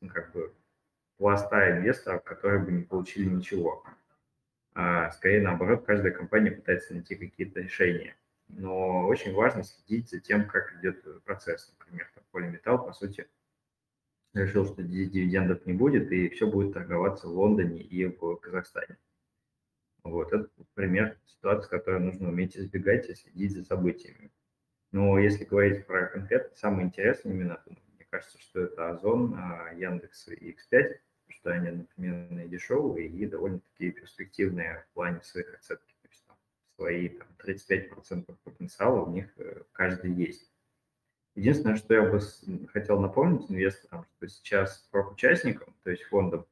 [0.09, 0.53] как бы
[1.17, 3.83] пласта инвесторов, которые бы не получили ничего.
[4.73, 8.15] А, скорее наоборот, каждая компания пытается найти какие-то решения.
[8.47, 11.75] Но очень важно следить за тем, как идет процесс.
[11.79, 13.27] Например, там, Полиметалл, по сути,
[14.33, 18.97] решил, что дивидендов не будет, и все будет торговаться в Лондоне и в Казахстане.
[20.03, 24.31] Вот, это пример ситуации, которую нужно уметь избегать и следить за событиями.
[24.91, 27.61] Но если говорить про конкретно, самое интересное именно
[28.09, 34.85] кажется, что это Озон, а, Яндекс и X5, что они одновременно дешевые, и довольно-таки перспективные
[34.89, 35.93] в плане своих оценки.
[36.01, 36.37] То есть там,
[36.75, 40.49] свои там, 35% потенциала в них э, каждый есть.
[41.35, 42.19] Единственное, что я бы
[42.69, 46.47] хотел напомнить инвесторам, что сейчас участникам, то есть фондам,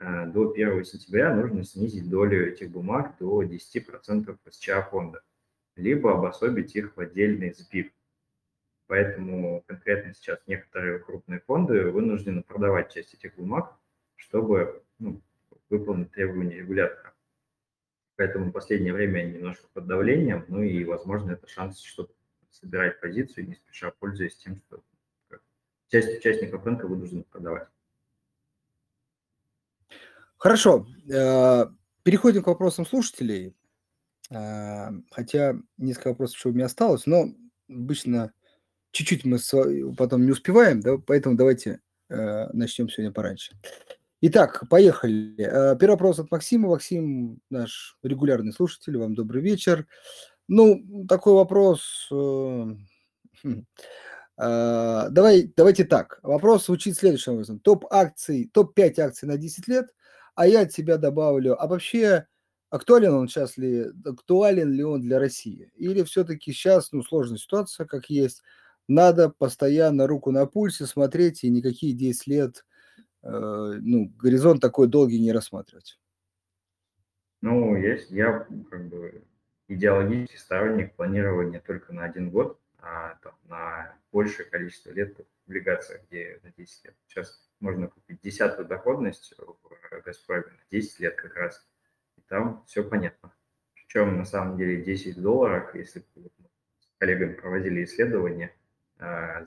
[0.00, 5.22] э, до 1 сентября нужно снизить долю этих бумаг до 10% СЧА фонда,
[5.76, 7.92] либо обособить их в отдельный СБИП.
[8.92, 13.74] Поэтому конкретно сейчас некоторые крупные фонды вынуждены продавать часть этих бумаг,
[14.16, 15.22] чтобы ну,
[15.70, 17.14] выполнить требования регулятора.
[18.16, 22.12] Поэтому в последнее время они немножко под давлением, ну и, возможно, это шанс что-то
[22.50, 24.82] собирать позицию, не спеша пользуясь тем, что
[25.88, 27.68] часть участников рынка вынуждены продавать.
[30.36, 30.86] Хорошо.
[31.10, 31.64] Э,
[32.02, 33.56] переходим к вопросам слушателей.
[34.28, 37.30] Э, хотя несколько вопросов еще у меня осталось, но
[37.70, 38.34] обычно
[38.92, 39.38] чуть-чуть мы
[39.96, 43.56] потом не успеваем, да, поэтому давайте э, начнем сегодня пораньше.
[44.20, 45.34] Итак, поехали.
[45.36, 46.68] Первый вопрос от Максима.
[46.68, 49.88] Максим, наш регулярный слушатель, вам добрый вечер.
[50.46, 52.06] Ну, такой вопрос.
[52.12, 52.76] Хм,
[54.36, 56.20] давай, давайте так.
[56.22, 57.58] Вопрос звучит следующим образом.
[57.58, 59.88] Топ акций, топ-5 акций на 10 лет–
[60.34, 62.26] а я от себя добавлю, а вообще
[62.70, 65.70] актуален он сейчас ли, актуален ли он для России?
[65.74, 68.42] Или все-таки сейчас, ну, сложная ситуация, как есть,
[68.88, 72.64] надо постоянно руку на пульсе смотреть и никакие 10 лет,
[73.22, 75.98] э, ну, горизонт такой долгий не рассматривать?
[77.40, 79.24] Ну, есть, я как бы
[79.68, 86.02] идеологический сторонник планирования только на один год, а там, на большее количество лет в облигациях,
[86.08, 86.96] где на 10 лет.
[87.06, 91.66] Сейчас можно купить десятую доходность в Газпроме на 10 лет как раз,
[92.16, 93.32] и там все понятно.
[93.74, 96.04] Причем на самом деле 10 долларов, если с
[96.98, 98.61] коллегами проводили исследование, а,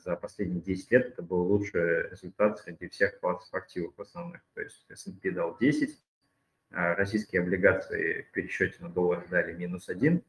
[0.04, 4.42] за последние 10 лет это был лучший результат среди всех классов активов основных.
[4.54, 5.98] То есть S&P дал 10,
[6.72, 10.22] а российские облигации в пересчете на доллар дали минус 1,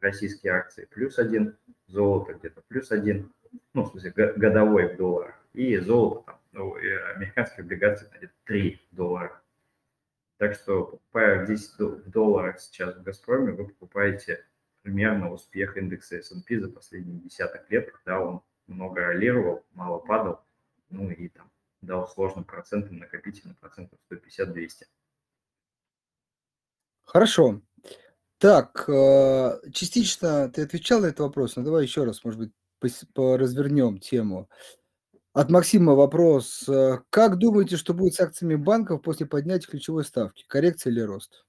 [0.00, 1.56] российские акции плюс 1,
[1.86, 3.32] золото где-то плюс 1,
[3.74, 9.40] ну, в смысле, годовой в долларах, и золото там ну, американские облигации где-то 3 доллара.
[10.38, 14.44] Так что, покупая 10 долларов сейчас в «Газпроме», вы покупаете
[14.82, 20.40] примерно успех индекса S&P за последние десяток лет, когда он много ролировал, мало падал,
[20.90, 21.50] ну и там
[21.82, 24.84] дал сложным процентам накопительным процентов 150-200.
[27.02, 27.60] Хорошо.
[28.38, 32.52] Так, э, частично ты отвечал на этот вопрос, но давай еще раз, может быть,
[33.16, 34.48] развернем тему.
[35.32, 36.68] От Максима вопрос.
[36.68, 40.44] Э, как думаете, что будет с акциями банков после поднятия ключевой ставки?
[40.46, 41.46] Коррекция или рост?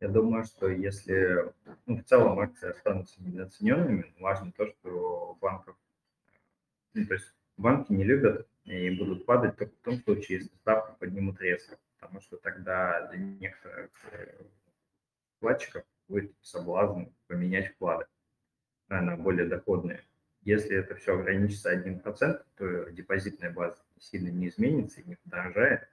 [0.00, 1.52] Я думаю, что если
[1.86, 5.76] ну, в целом акции останутся недооцененными, важно то, что банков,
[6.94, 10.96] ну, то есть банки не любят и будут падать только в том случае, если ставку
[10.98, 14.44] поднимут резко, потому что тогда для некоторых э,
[15.36, 18.06] вкладчиков будет соблазн поменять вклады
[18.88, 20.02] на более доходные.
[20.42, 25.88] Если это все ограничится 1%, то депозитная база сильно не изменится и не подорожает,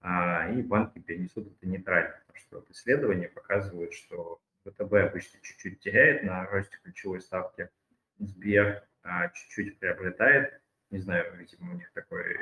[0.00, 2.14] а, и банки перенесут это нейтрально.
[2.26, 7.68] Потому что вот исследования показывают, что ВТБ обычно чуть-чуть теряет на росте ключевой ставки,
[8.18, 8.86] Сбер
[9.34, 10.60] чуть-чуть приобретает.
[10.90, 12.36] Не знаю, видимо, у них такой,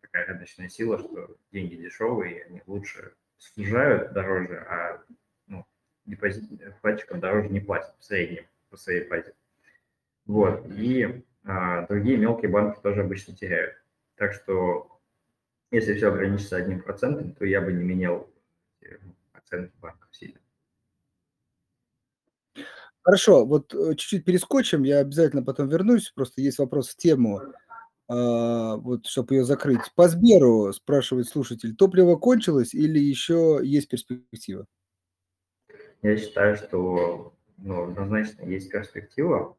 [0.00, 5.02] такая рыночная сила, что деньги дешевые, они лучше снижают дороже, а
[5.46, 5.66] ну,
[6.06, 6.44] депозит
[6.78, 9.34] вкладчикам дороже не платят в среднем по своей базе.
[10.26, 10.66] Вот.
[10.70, 13.76] И а, другие мелкие банки тоже обычно теряют.
[14.16, 15.00] Так что
[15.70, 18.30] если все ограничится одним процентом, то я бы не менял
[19.32, 20.38] оценки банков сильно.
[23.02, 27.40] Хорошо, вот э, чуть-чуть перескочим, я обязательно потом вернусь, просто есть вопрос в тему,
[28.08, 29.80] а, вот чтобы ее закрыть.
[29.94, 34.66] По Сберу спрашивает слушатель, топливо кончилось или еще есть перспектива?
[36.02, 39.56] Я считаю, что ну, однозначно есть перспектива,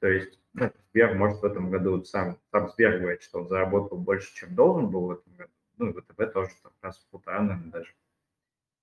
[0.00, 3.98] то есть ну, Сбер может в этом году сам, сам Сбер говорит, что он заработал
[3.98, 5.50] больше, чем должен был в этом году.
[5.78, 7.94] Ну, и ВТБ тоже там, раз в полтора, наверное, даже.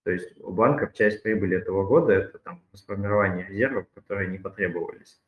[0.03, 5.21] То есть у банков часть прибыли этого года– это там сформирование резервов, которые не потребовались.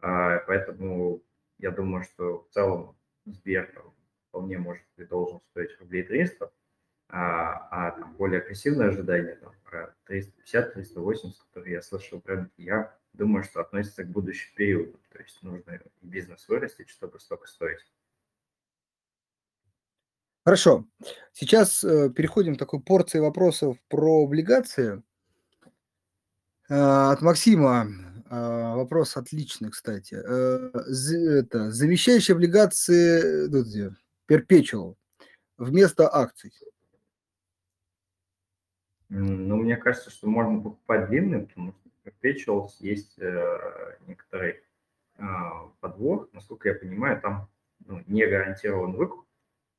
[0.00, 1.22] А, поэтому
[1.58, 3.82] я думаю, что в целом Сбер
[4.28, 6.52] вполне может и должен стоить рублей 300,
[7.08, 13.42] а, а там более агрессивное ожидание там, про 350-380, которые я слышал рынке, я думаю,
[13.42, 15.00] что относится к будущим периодам.
[15.10, 17.84] То есть нужно бизнес вырастить, чтобы столько стоить.
[20.44, 20.84] Хорошо.
[21.32, 25.02] Сейчас э, переходим к такой порции вопросов про облигации.
[26.68, 27.86] Э, от Максима
[28.30, 30.14] э, вопрос отличный, кстати.
[30.14, 30.70] Э,
[31.40, 33.94] это, замещающие облигации ну,
[34.28, 34.96] Perpetual
[35.56, 36.52] вместо акций.
[39.08, 44.62] Ну, мне кажется, что можно покупать длинные, потому что Perpetuals есть э, некоторый
[45.16, 45.24] э,
[45.80, 46.28] подвох.
[46.34, 47.48] Насколько я понимаю, там
[47.86, 49.24] ну, не гарантирован выкуп,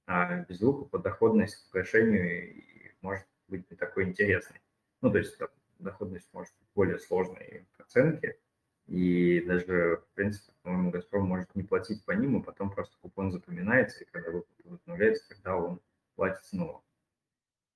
[0.08, 2.64] а без выкупа доходность к погашению
[3.02, 4.62] может быть не такой интересной.
[5.02, 5.38] Ну, то есть
[5.80, 8.38] доходность может быть более сложной в оценке,
[8.88, 13.32] и даже, в принципе, по-моему, «Газпром» может не платить по ним, а потом просто купон
[13.32, 15.80] запоминается, и когда выкуп возобновляется, тогда он
[16.16, 16.84] платит снова.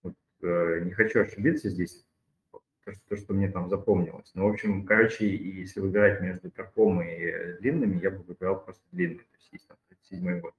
[0.04, 2.06] Вот, э, не хочу ошибиться здесь,
[2.52, 4.32] то, что, то, что мне там запомнилось.
[4.36, 9.20] Ну, в общем, короче, если выбирать между перпом и длинными, я бы выбирал просто длинные,
[9.20, 10.54] то есть есть там 37 год.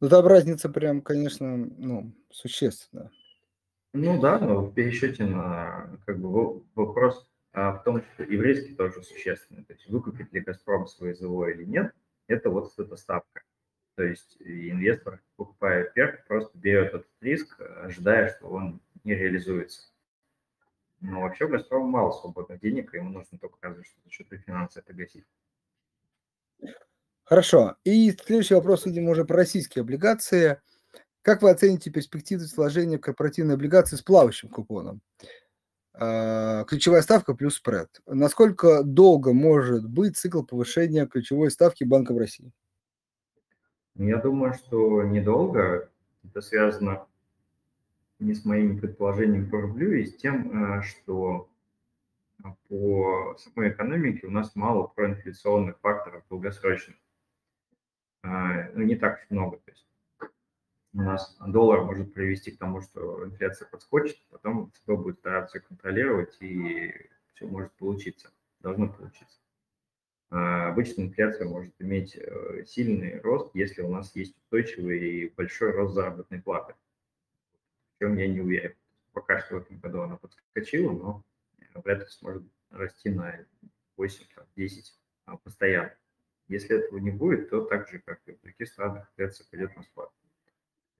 [0.00, 3.10] Ну, там разница прям, конечно, ну, существенная.
[3.92, 9.02] Ну да, но в пересчете на как бы вопрос а, в том, что еврейский тоже
[9.02, 9.64] существенный.
[9.64, 11.92] То есть выкупит ли «Газпром» свой ЗВО или нет,
[12.26, 13.42] это вот эта ставка.
[13.96, 19.88] То есть инвестор, покупая перк, просто берет этот риск, ожидая, что он не реализуется.
[21.00, 24.30] Но вообще у «Газпрома» мало свободных денег, и ему нужно только разве что за счет
[24.32, 25.26] рефинанса это гасить.
[27.28, 27.76] Хорошо.
[27.84, 30.62] И следующий вопрос, видимо, уже про российские облигации.
[31.20, 35.02] Как вы оцените перспективы сложения корпоративной облигации с плавающим купоном?
[35.92, 38.00] А, ключевая ставка плюс спред.
[38.06, 42.50] Насколько долго может быть цикл повышения ключевой ставки Банка в России?
[43.96, 45.90] Ну, я думаю, что недолго.
[46.24, 47.04] Это связано
[48.20, 51.50] не с моими предположениями по рублю, и с тем, э, что
[52.70, 56.96] по самой экономике у нас мало проинфляционных факторов долгосрочных.
[58.22, 59.58] А, ну, не так много.
[59.58, 59.86] То есть
[60.94, 66.36] у нас доллар может привести к тому, что инфляция подскочит, потом ЦБ будет стараться контролировать,
[66.40, 66.92] и
[67.34, 69.38] все может получиться, должно получиться.
[70.30, 75.70] А обычно инфляция может иметь э, сильный рост, если у нас есть устойчивый и большой
[75.70, 76.74] рост заработной платы,
[77.94, 78.74] в чем я не уверен.
[79.12, 81.24] Пока что в этом году она подскочила, но
[81.74, 83.46] вряд ли сможет расти на
[83.96, 84.18] 8-10
[85.24, 85.94] а, постоянно.
[86.48, 89.82] Если этого не будет, то так же, как и в других странах, инфляция пойдет на
[89.82, 90.10] спад.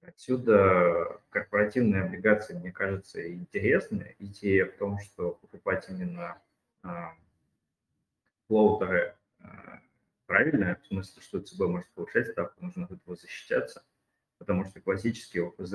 [0.02, 4.14] Отсюда корпоративные облигации, мне кажется, интересны.
[4.18, 6.40] Идея в том, что покупать именно
[6.82, 7.14] а,
[8.46, 9.80] флоутеры а,
[10.26, 13.84] правильная, в смысле, что ЦБ может повышать ставку, нужно от этого защищаться,
[14.38, 15.74] потому что классические ОФЗ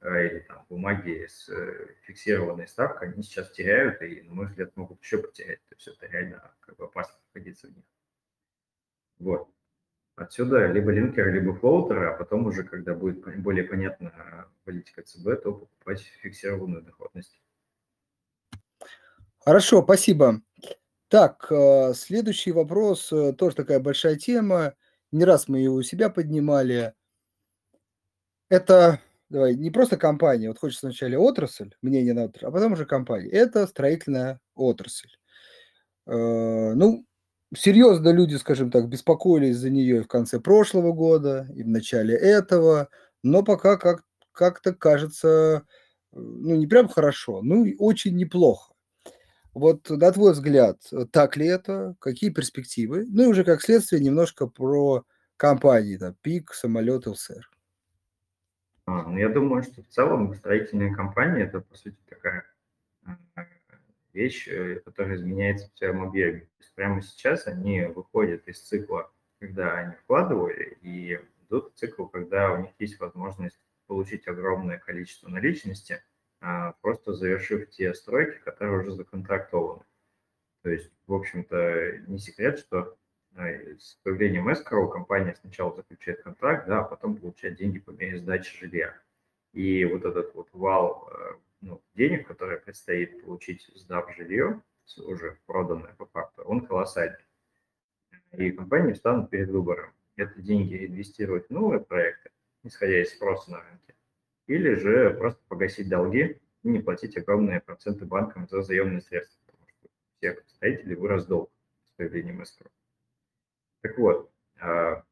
[0.00, 4.74] а, или там бумаги с э, фиксированной ставкой, они сейчас теряют и, на мой взгляд,
[4.76, 5.60] могут еще потерять.
[5.68, 7.84] То есть это реально как бы опасно находиться в них.
[9.20, 9.48] Вот.
[10.16, 15.52] Отсюда либо линкер, либо флоутер, а потом уже, когда будет более понятна политика ЦБ, то
[15.52, 17.40] покупать фиксированную доходность.
[19.38, 20.42] Хорошо, спасибо.
[21.08, 24.74] Так, э, следующий вопрос, э, тоже такая большая тема.
[25.10, 26.92] Не раз мы его у себя поднимали.
[28.50, 32.84] Это, давай, не просто компания, вот хочется вначале отрасль, мнение на отрасль, а потом уже
[32.84, 33.30] компания.
[33.30, 35.08] Это строительная отрасль.
[36.06, 37.06] Э, ну,
[37.54, 42.14] серьезно люди, скажем так, беспокоились за нее и в конце прошлого года, и в начале
[42.14, 42.88] этого,
[43.22, 45.66] но пока как, как-то кажется,
[46.12, 48.74] ну, не прям хорошо, ну, очень неплохо.
[49.52, 50.78] Вот на твой взгляд,
[51.10, 51.96] так ли это?
[51.98, 53.04] Какие перспективы?
[53.08, 55.04] Ну и уже как следствие немножко про
[55.36, 57.50] компании, там, ПИК, самолет, ЛСР.
[58.86, 62.44] А, ну, я думаю, что в целом строительная компания– это, по сути, такая
[64.12, 66.40] вещь, э, которая изменяется в своем объеме.
[66.40, 72.06] То есть прямо сейчас они выходят из цикла, когда они вкладывали, и идут в цикл,
[72.06, 76.02] когда у них есть возможность получить огромное количество наличности,
[76.40, 79.82] а, просто завершив те стройки, которые уже законтрактованы.
[80.62, 82.96] То есть, в общем-то, не секрет, что
[83.36, 88.18] э, с появлением escrow компания сначала заключает контракт, да, а потом получает деньги по мере
[88.18, 88.94] сдачи жилья.
[89.52, 94.62] И вот этот вот вал э, ну, денег, которые предстоит получить, сдав жилье,
[94.98, 97.24] уже проданное по факту, он колоссальный.
[98.32, 99.92] И компании встанут перед выбором.
[100.16, 102.30] Это деньги инвестировать в новые проекты,
[102.62, 103.94] исходя из спроса на рынке,
[104.46, 109.68] или же просто погасить долги и не платить огромные проценты банкам за заемные средства, потому
[109.68, 111.50] что у всех вырос долг
[111.86, 112.70] с появлением эскро.
[113.82, 114.30] Так вот,
[114.60, 115.04] а,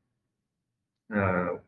[1.10, 1.64] а,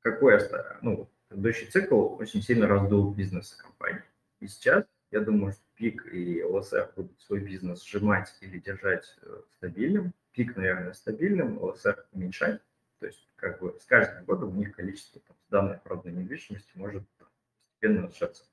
[0.00, 0.38] какой,
[0.82, 4.02] ну, предыдущий цикл очень сильно раздул бизнес компании.
[4.40, 9.40] И сейчас, я думаю, что ПИК и ЛСР будут свой бизнес сжимать или держать э,
[9.56, 10.12] стабильным.
[10.32, 12.60] ПИК, наверное, стабильным, ЛСР уменьшать.
[12.98, 17.04] То есть как бы с каждым годом у них количество там, данной проданной недвижимости может
[17.10, 18.44] постепенно уменьшаться.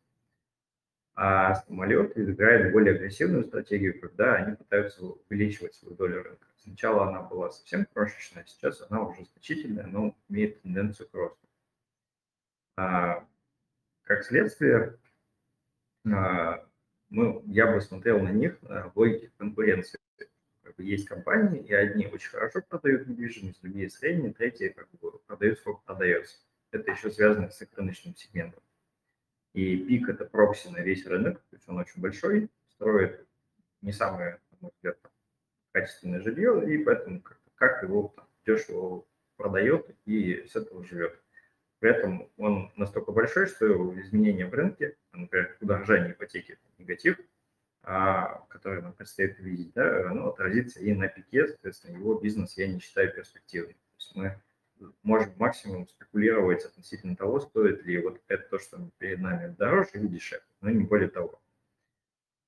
[1.15, 6.47] А самолет играет более агрессивную стратегию, когда они пытаются увеличивать свою долю рынка.
[6.57, 11.46] Сначала она была совсем крошечная, сейчас она уже значительная, но имеет тенденцию к росту.
[12.77, 13.25] А,
[14.03, 14.99] как следствие,
[16.05, 16.63] а,
[17.09, 19.99] мы, я бы смотрел на них в логике конкуренции.
[20.77, 25.81] Есть компании, и одни очень хорошо продают недвижимость, другие средние, третьи как бы продают, сколько
[25.83, 26.37] продается.
[26.69, 28.61] Это еще связано с рыночным сегментом.
[29.53, 33.25] И пик– это прокси на весь рынок, то есть он очень большой, строит
[33.81, 34.95] не самое, на мой
[35.71, 39.03] качественное жилье, и поэтому как, как его там, дешево
[39.35, 41.19] продает и с этого живет.
[41.79, 47.19] При этом он настолько большой, что изменения в рынке, например, удорожание ипотеки– негатив,
[47.83, 52.67] а, который нам предстоит увидеть, да, оно отразится и на пике, соответственно, его бизнес я
[52.67, 53.73] не считаю перспективным.
[53.73, 54.41] То есть мы
[55.03, 60.07] можем максимум спекулировать относительно того, стоит ли вот это то, что перед нами дороже или
[60.07, 61.39] дешевле, но не более того.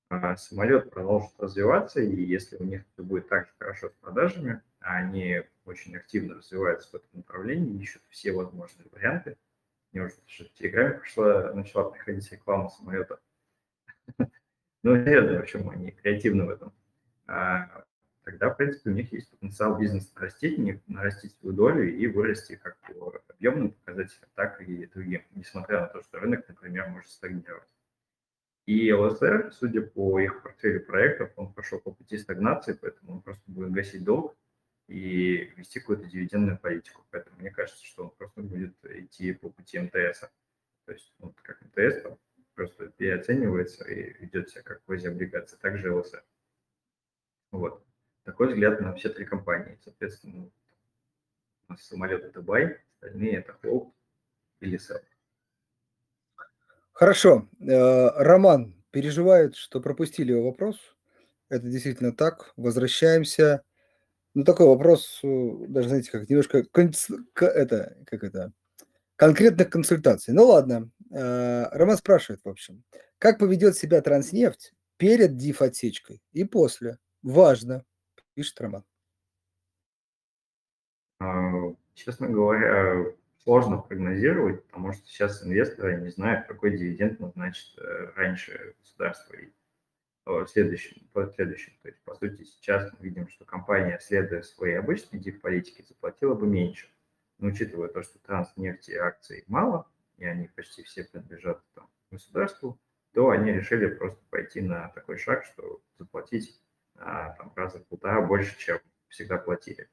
[0.10, 4.60] А самолет продолжит развиваться, и если у них все будет так же хорошо с продажами,
[4.80, 9.38] а они очень активно развиваются в этом направлении, ищут все возможные варианты.
[9.92, 13.20] Мне уже в Телеграме пошла, начала приходить реклама самолета.
[14.82, 16.72] Ну, наверное, в общем, они креативны в этом.
[17.28, 17.84] А,
[18.24, 22.78] тогда, в принципе, у них есть потенциал бизнес нарастить, нарастить свою долю и вырасти как
[22.78, 27.68] по объемным показателям, так и другим, несмотря на то, что рынок, например, может стагнировать.
[28.70, 33.42] И ЛСР, судя по их портфелю проектов, он пошел по пути стагнации, поэтому он просто
[33.48, 34.38] будет гасить долг
[34.88, 37.04] и вести какую-то дивидендную политику.
[37.10, 40.20] Поэтому мне кажется, что он просто будет идти по пути МТС.
[40.86, 42.20] То есть, вот как МТС там
[42.54, 46.24] просто переоценивается и ведет себя как квазиоблигация, также ЛСР.
[47.50, 47.84] Вот.
[48.22, 49.80] Такой взгляд на все три компании.
[49.84, 50.52] Соответственно,
[51.68, 53.92] у нас самолет это бай, остальные это холд
[54.60, 55.02] или сел.
[57.00, 57.48] Хорошо.
[57.62, 60.76] Э, Роман переживает, что пропустили его вопрос.
[61.48, 62.52] Это действительно так.
[62.58, 63.64] Возвращаемся.
[64.34, 66.66] Ну, такой вопрос, э, даже, знаете, как немножко
[67.40, 68.52] это, как это,
[69.16, 70.34] конкретных консультаций.
[70.34, 70.92] Ну, ладно.
[71.10, 72.84] Э, Роман спрашивает, в общем,
[73.18, 76.98] как поведет себя Транснефть перед диф-отсечкой и после?
[77.24, 77.86] Важно,
[78.34, 78.84] пишет Роман.
[81.22, 83.06] А, честно говоря,
[83.44, 89.50] сложно прогнозировать, потому что сейчас инвесторы не знают, какой дивиденд назначит э, раньше государство и
[90.26, 91.74] в следующем, по следующем.
[91.82, 96.46] То есть, по сути, сейчас мы видим, что компания, следуя своей обычной див-политике, заплатила бы
[96.46, 96.88] меньше.
[97.40, 102.80] Но учитывая то, что транснефти акций мало, и они почти все принадлежат там, государству,
[103.14, 106.62] то они решили просто пойти на такой шаг, что заплатить
[106.96, 109.90] а, там, раза в полтора больше, чем всегда платили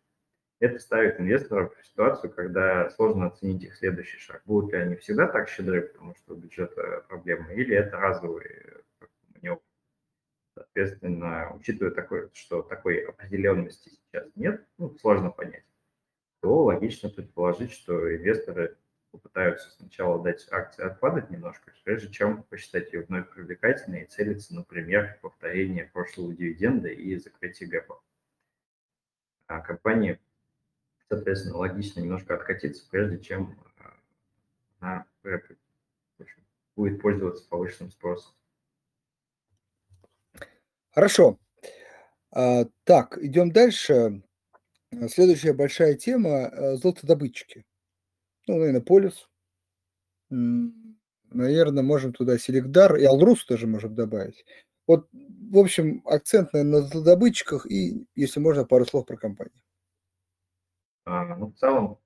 [0.59, 4.42] это ставит инвесторов в ситуацию, когда сложно оценить их следующий шаг.
[4.44, 8.62] Будут ли они всегда так щедры, потому что у бюджета проблемы, или это разовый
[9.34, 9.61] маневр.
[10.54, 15.66] Соответственно, учитывая такое, что такой определенности сейчас нет, ну, сложно понять,
[16.40, 18.76] то логично предположить, что инвесторы
[19.11, 25.14] попытаются сначала дать акции отпадать немножко, прежде чем посчитать ее вновь привлекательной и целиться, например,
[25.14, 28.02] в повторение прошлого дивиденда и закрытие гэпа.
[29.46, 30.18] А компания
[31.09, 33.84] соответственно, логично немножко откатиться, прежде чем э,
[34.80, 35.07] она
[36.74, 38.32] будет пользоваться повышенным спросом.
[40.90, 41.38] Хорошо.
[42.30, 44.22] А, так, идем дальше.
[45.09, 47.64] Следующая большая тема э,– золотодобытчики.
[48.46, 49.28] Ну, наверное, полюс.
[50.30, 54.44] Наверное, можем туда Селегдар и Алрус тоже можем добавить.
[54.86, 59.61] Вот, в общем, акцент на золотодобытчиках и, если можно, пару слов про компанию.
[61.07, 61.98] А, ну, в целом,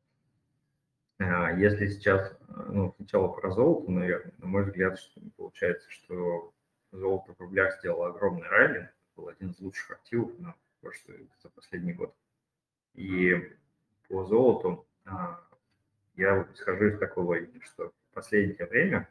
[1.18, 6.52] а, если сейчас, ну, сначала про золото, наверное, на мой взгляд, что получается, что
[6.92, 11.94] золото в рублях сделало огромный ралли, был один из лучших активов на прошлый, за последний
[11.94, 12.14] год.
[12.92, 13.56] И
[14.08, 15.40] по золоту а,
[16.16, 19.08] я исхожу из такой логики, что в последнее время,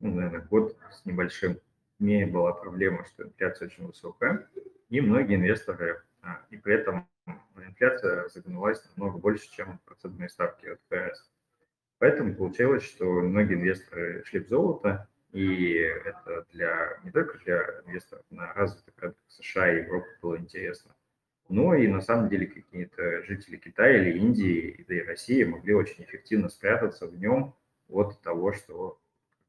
[0.00, 1.60] ну, наверное, год с небольшим,
[2.00, 4.48] мне была проблема, что инфляция очень высокая,
[4.88, 6.02] и многие инвесторы,
[6.50, 7.06] и при этом
[7.64, 11.30] инфляция загнулась намного больше, чем процентные ставки от ФРС.
[11.98, 18.24] Поэтому получилось, что многие инвесторы шли в золото, и это для не только для инвесторов
[18.30, 20.94] на развитых рынках США и Европы было интересно,
[21.48, 26.04] но и на самом деле какие-то жители Китая или Индии, да и России могли очень
[26.04, 27.54] эффективно спрятаться в нем
[27.88, 29.00] от того, что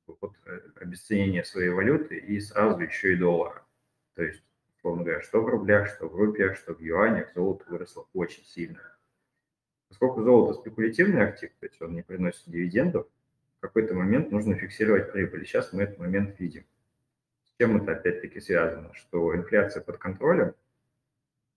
[0.07, 3.65] от э, обесценения своей валюты и сразу еще и доллара.
[4.15, 4.43] То есть
[4.87, 8.79] условно говоря, что в рублях, что в рупиях, что в юанях, золото выросло очень сильно.
[9.89, 13.07] Поскольку золото спекулятивный актив, то есть он не приносит дивидендов,
[13.57, 15.45] в какой-то момент нужно фиксировать прибыль.
[15.45, 16.65] Сейчас мы этот момент видим.
[17.45, 18.93] С чем это опять-таки связано?
[18.93, 20.53] Что инфляция под контролем,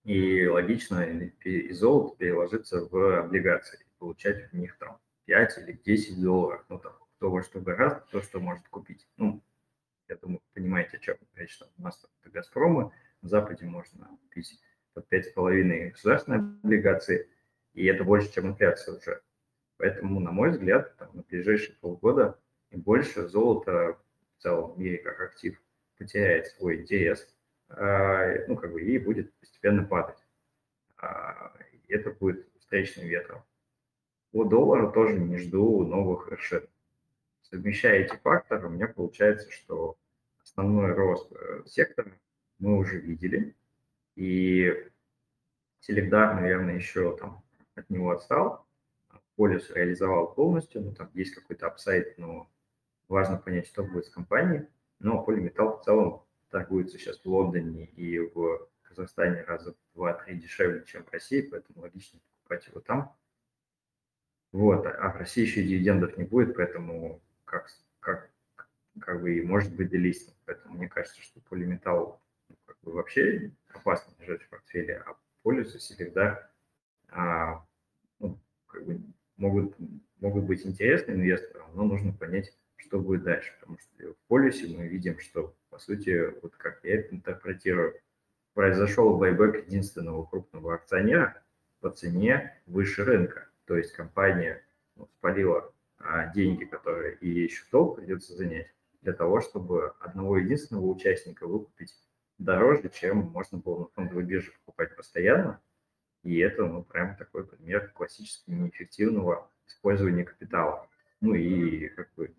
[0.03, 1.03] и логично
[1.43, 6.93] из золота переложиться в облигации, получать в них там 5 или 10 долларов, ну там
[7.17, 9.07] кто во что гораздо, то, что может купить.
[9.17, 9.43] Ну,
[10.07, 11.55] я думаю, понимаете, о чем речь.
[11.59, 12.91] Там у нас это Газпромы,
[13.27, 14.59] Западе можно купить
[14.93, 17.29] под 5,5 государственные облигации,
[17.73, 19.21] и это больше, чем инфляция уже.
[19.77, 22.37] Поэтому, на мой взгляд, там, на ближайшие полгода
[22.69, 23.97] и больше золото
[24.37, 25.61] в целом в мире как актив
[25.97, 27.27] потеряет свой интерес,
[27.69, 30.17] а, ну, как бы, и будет постепенно падать.
[30.97, 33.43] А, и это будет встречным ветром.
[34.31, 36.67] По доллару тоже не жду новых вершин.
[37.41, 39.97] Совмещая эти факторы, у меня получается, что
[40.41, 42.11] основной рост э, сектора
[42.61, 43.55] мы уже видели,
[44.15, 44.87] и
[45.81, 47.43] Селегдар, наверное, еще там
[47.75, 48.65] от него отстал,
[49.35, 52.47] Полюс реализовал полностью, ну, там есть какой-то апсайд, но
[53.07, 54.67] важно понять, что будет с компанией.
[54.99, 60.83] Но полиметалл в целом торгуется сейчас в Лондоне и в Казахстане раза в два-три дешевле,
[60.85, 63.15] чем в России, поэтому логично покупать его там.
[64.51, 67.67] Вот, а в России еще дивидендов не будет, поэтому как,
[67.99, 68.29] как,
[68.99, 70.35] как бы и может быть делистинг.
[70.45, 72.20] Поэтому мне кажется, что полиметалл
[72.83, 76.49] вообще опасно держать в портфеле, а полюсы всегда
[77.09, 77.65] а,
[78.19, 78.99] ну, как бы
[79.37, 79.75] могут,
[80.19, 84.87] могут быть интересны инвесторам, но нужно понять, что будет дальше, потому что в полюсе мы
[84.87, 87.95] видим, что, по сути, вот как я это интерпретирую,
[88.53, 91.41] произошел байбек единственного крупного акционера
[91.79, 93.47] по цене выше рынка.
[93.65, 94.63] То есть компания
[94.95, 100.85] ну, спалила а, деньги, которые и еще долг придется занять, для того, чтобы одного единственного
[100.85, 101.95] участника выкупить
[102.43, 105.61] дороже, чем можно было на фондовой бирже покупать постоянно.
[106.23, 110.87] И это, ну, прям такой пример классически неэффективного использования капитала.
[111.19, 112.33] Ну и как бы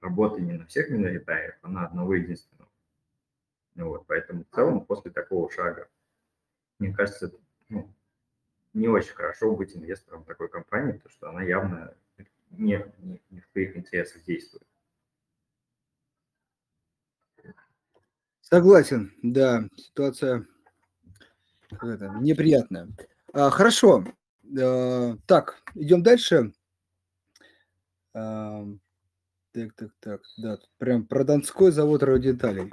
[0.00, 2.70] работы не на всех миноритариев, а на одного единственного.
[3.74, 5.88] Ну, вот, поэтому в целом после такого шага,
[6.78, 7.32] мне кажется,
[7.68, 7.92] ну,
[8.72, 11.94] не очень хорошо быть инвестором такой компании, потому что она явно
[12.50, 14.66] не, не, не в твоих интересах действует.
[18.50, 20.46] Согласен, да, ситуация
[21.82, 22.88] это, неприятная.
[23.34, 24.06] А, хорошо,
[24.58, 26.54] а, так, идем дальше.
[28.14, 28.66] А,
[29.52, 32.70] так, так, так, да, тут прям про Донской завод радиодеталей.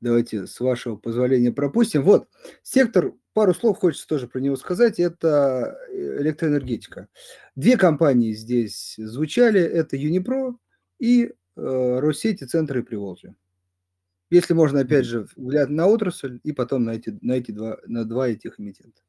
[0.00, 2.04] Давайте, с вашего позволения, пропустим.
[2.04, 2.30] Вот,
[2.62, 7.08] сектор, пару слов хочется тоже про него сказать, это э, электроэнергетика.
[7.54, 10.56] Две компании здесь звучали, это Юнипро
[10.98, 11.30] и э,
[12.00, 13.34] Россети Центры Приволжья.
[14.30, 18.04] Если можно, опять же, взгляд на отрасль и потом на эти, на эти два, на
[18.04, 19.00] два этих эмитента.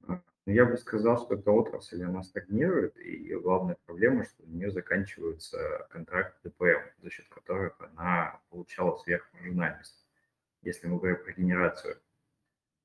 [0.00, 4.72] Ну, я бы сказал, что эта отрасль, она стагнирует, и главная проблема, что у нее
[4.72, 10.04] заканчиваются контракты ДПМ, за счет которых она получала сверхмаржинальность,
[10.62, 11.96] если мы говорим про генерацию.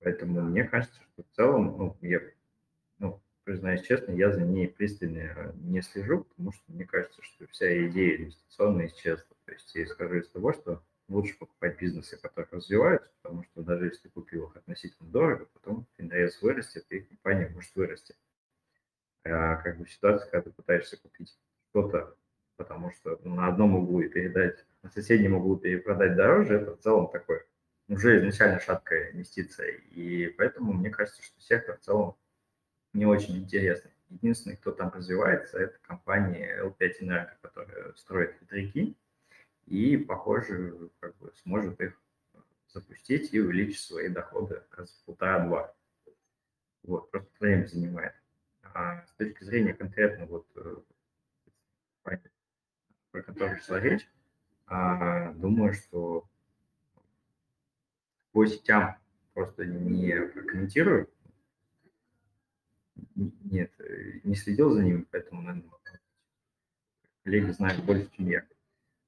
[0.01, 2.21] Поэтому мне кажется, что в целом, ну, я,
[2.99, 7.88] ну, признаюсь честно, я за ней пристально не слежу, потому что мне кажется, что вся
[7.88, 9.36] идея инвестиционная исчезла.
[9.45, 13.85] То есть я исхожу из того, что лучше покупать бизнесы, которые развиваются, потому что даже
[13.85, 18.15] если ты купил их относительно дорого, потом интерес вырастет, и компания может вырасти.
[19.23, 21.37] А как бы ситуация, когда ты пытаешься купить
[21.69, 22.15] что-то,
[22.57, 27.11] потому что на одном углу и передать, на соседнем углу перепродать дороже, это в целом
[27.11, 27.45] такое
[27.87, 29.71] уже изначально шаткая инвестиция.
[29.91, 32.15] И поэтому мне кажется, что сектор в целом
[32.93, 33.91] не очень интересный.
[34.09, 38.95] Единственный, кто там развивается, это компания L5 Energo, которая строит ветряки,
[39.66, 42.01] и, похоже, как бы сможет их
[42.68, 45.74] запустить и увеличить свои доходы раз в полтора-два.
[46.84, 48.13] Вот, просто время занимает.
[48.61, 50.76] А с точки зрения конкретно вот э,
[53.16, 54.05] про которую шла речь,
[54.68, 56.28] а, думаю, что
[58.34, 58.97] по сетям
[59.34, 61.09] просто не прокомментирую.
[63.16, 65.72] Нет, э, не следил за ними, поэтому, наверное,
[67.24, 68.45] коллеги знают больше, чем я.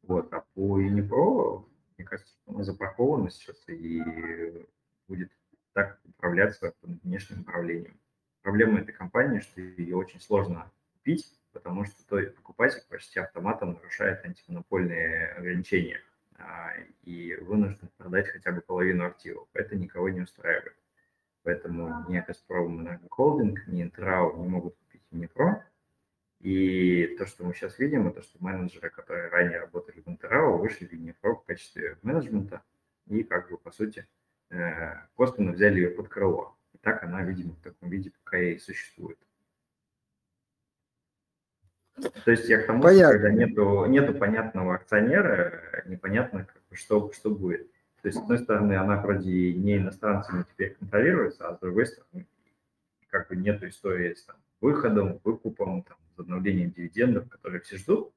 [0.07, 0.33] Вот.
[0.33, 1.65] А по Unipro,
[1.97, 4.65] мне кажется, что она запакована сейчас и
[5.07, 5.31] будет
[5.73, 7.99] так управляться внешним управлением.
[8.41, 14.23] Проблема этой компании, что ее очень сложно купить, потому что то покупатель почти автоматом нарушает
[14.23, 16.01] антимонопольные ограничения
[16.37, 16.71] а,
[17.03, 19.47] и вынужден продать хотя бы половину активов.
[19.53, 20.75] Это никого не устраивает.
[21.43, 25.61] Поэтому ни Газпром Энергохолдинг, ни Интрау не могут купить Unipro,
[26.39, 30.85] и то, что мы сейчас видим, это что менеджеры, которые ранее работали в Интерао, вышли
[30.85, 32.61] в Юнифро в качестве менеджмента
[33.07, 34.07] и, как бы, по сути,
[34.49, 36.55] э, косвенно взяли ее под крыло.
[36.73, 39.17] И так она, видимо, в таком виде пока и существует.
[42.25, 43.17] То есть я к тому, Понятно.
[43.17, 47.71] что когда нету, нету понятного акционера, непонятно, как что, что будет.
[48.03, 52.27] То есть, с одной стороны, она вроде не иностранцами теперь контролируется, а с другой стороны,
[53.09, 58.13] как бы нету истории с там, выходом, выкупом, там, обновлением дивидендов, которые все ждут.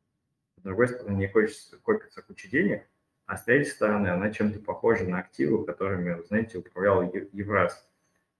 [0.57, 2.84] С другой стороны, не хочется копиться куча денег,
[3.26, 7.88] а с третьей стороны, она чем-то похожа на активы, которыми, знаете, управлял Евраз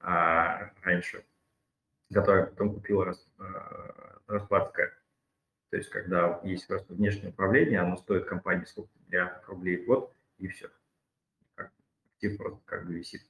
[0.01, 1.25] а, раньше,
[2.13, 4.21] который потом купила Рос, а.
[5.71, 10.13] То есть, когда есть просто внешнее управление, оно стоит компании сколько миллиардов рублей в год,
[10.39, 10.69] и все.
[11.57, 13.23] Актив просто как бы висит.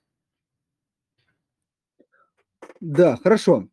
[2.80, 3.68] Да, хорошо.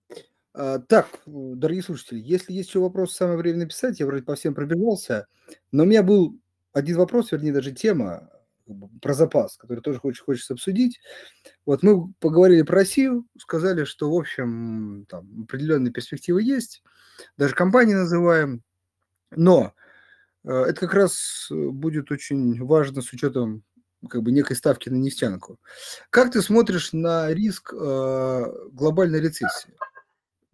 [0.59, 3.99] А, так, дорогие слушатели, если есть еще вопросы, самое время написать.
[3.99, 5.27] Я вроде по всем пробежался.
[5.71, 6.39] Но у меня был
[6.73, 8.27] один вопрос, вернее, даже тема.
[8.99, 10.99] про запас, который тоже очень хочется обсудить.
[11.67, 16.81] Вот мы поговорили про Россию, сказали, что, в общем, там определенные перспективы есть,
[17.37, 18.63] даже компании называем,
[19.29, 19.73] но
[20.43, 23.63] э, это как раз будет очень важно с учетом
[24.09, 25.59] как бы некой ставки на нефтянку.
[26.09, 29.75] Как ты смотришь на риск э, глобальной рецессии?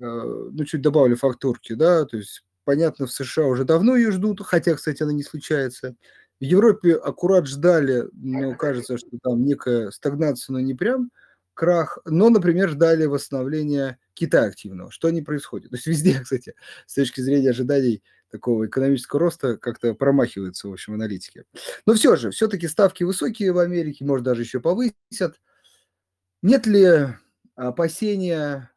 [0.03, 4.41] Э, ну, чуть добавлю фактурки, да, то есть понятно, в США уже давно ее ждут,
[4.41, 5.95] хотя, кстати, она не случается.
[6.41, 11.09] В Европе аккурат ждали, но кажется, что там некая стагнация, но не прям
[11.53, 14.91] крах, но, например, ждали восстановления Китая активного.
[14.91, 15.69] Что не происходит?
[15.69, 16.53] То есть везде, кстати,
[16.85, 21.45] с точки зрения ожиданий такого экономического роста как-то промахиваются, в общем, аналитики.
[21.85, 25.39] Но все же, все-таки ставки высокие в Америке, может, даже еще повысят.
[26.41, 27.07] Нет ли
[27.55, 28.72] опасения,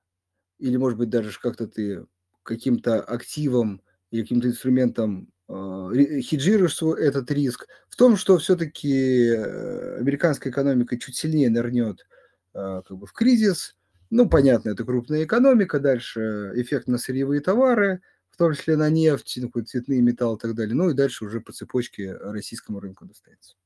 [0.58, 2.06] или, может быть, даже как-то ты
[2.42, 10.52] каким-то активом или каким-то инструментом э, хеджируешь этот риск, в том, что все-таки э, американская
[10.52, 12.06] экономика чуть сильнее нырнет
[12.54, 13.76] э, как бы в кризис.
[14.10, 18.00] Ну, понятно, это крупная экономика, дальше эффект на сырьевые товары–
[18.36, 20.74] в том числе на нефть, ну, цветные металлы и так далее.
[20.74, 23.56] Ну и дальше уже по цепочке российскому рынку достанется.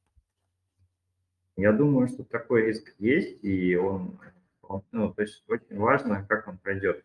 [1.56, 4.20] Я думаю, что такой риск есть, и он
[4.92, 7.04] ну, то есть очень важно, как он пройдет.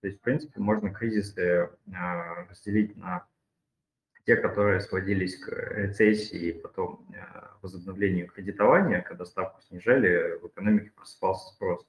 [0.00, 3.26] То есть, в принципе, можно кризисы а, разделить на
[4.24, 10.92] те, которые сводились к рецессии и потом а, возобновлению кредитования, когда ставку снижали, в экономике
[10.94, 11.86] просыпался спрос.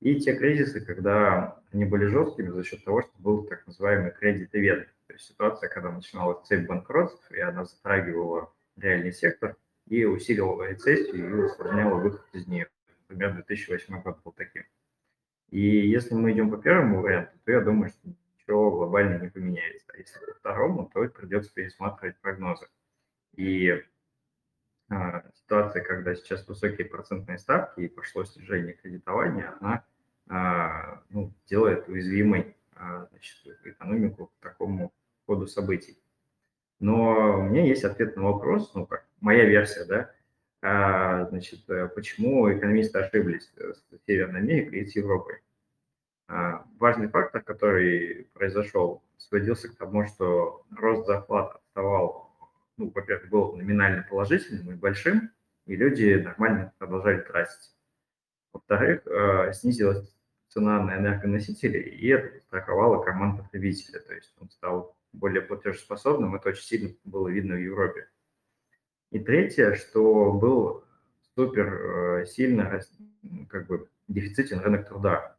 [0.00, 4.88] И те кризисы, когда они были жесткими за счет того, что был так называемый кредит-ивент,
[5.06, 11.28] то есть ситуация, когда начиналась цепь банкротств, и она затрагивала реальный сектор и усиливала рецессию
[11.28, 12.68] и усложняла выход из нее.
[13.10, 14.62] Например, 2008 год был таким.
[15.50, 19.92] И если мы идем по первому варианту, то я думаю, что ничего глобально не поменяется.
[19.92, 22.68] А если по второму, то придется пересматривать прогнозы.
[23.34, 23.82] И
[24.90, 29.84] а, ситуация, когда сейчас высокие процентные ставки и пошло снижение кредитования, она
[30.28, 34.92] а, ну, делает уязвимой а, значит, экономику к такому
[35.26, 36.00] ходу событий.
[36.78, 40.12] Но у меня есть ответ на вопрос, ну как, моя версия, да,
[41.30, 45.40] значит, э, почему экономисты ошиблись э, с Северной Америкой и с Европой.
[46.28, 52.30] А, важный фактор, который произошел, сводился к тому, что рост зарплат оставал,
[52.76, 55.30] ну, во-первых, был номинально положительным и большим,
[55.66, 57.74] и люди нормально продолжали тратить.
[58.52, 60.14] Во-вторых, э, снизилась
[60.48, 66.50] цена на энергоносители, и это страховало карман потребителя, то есть он стал более платежеспособным, это
[66.50, 68.08] очень сильно было видно в Европе.
[69.10, 70.84] И третье, что был
[71.40, 72.82] супер э, сильно
[73.48, 75.36] как бы дефицитен рынок труда.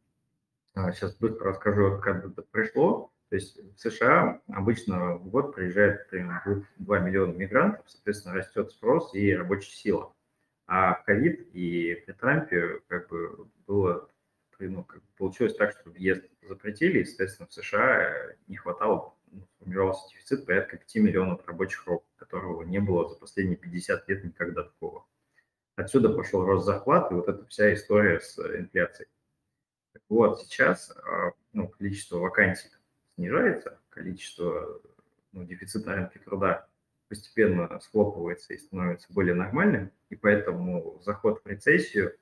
[0.74, 3.12] Сейчас а, быстро расскажу, как это пришло.
[3.30, 9.14] То есть в США обычно в год приезжает примерно 2 миллиона мигрантов, соответственно, растет спрос
[9.14, 10.14] и рабочая сила.
[10.66, 14.10] А ковид и при Трампе как бы было
[14.60, 18.12] ну, как получилось так, что въезд запретили, и, естественно, в США
[18.48, 23.58] не хватало, ну, формировался дефицит порядка 5 миллионов рабочих рук, которого не было за последние
[23.58, 25.06] 50 лет никогда такого.
[25.82, 29.10] Отсюда пошел рост зарплат и вот эта вся история с инфляцией.
[29.94, 32.70] Так вот, сейчас а, ну, количество вакансий
[33.16, 34.80] снижается, количество
[35.32, 36.68] ну, дефицита на рынке труда
[37.08, 42.16] постепенно схлопывается и становится более нормальным, и поэтому заход в рецессию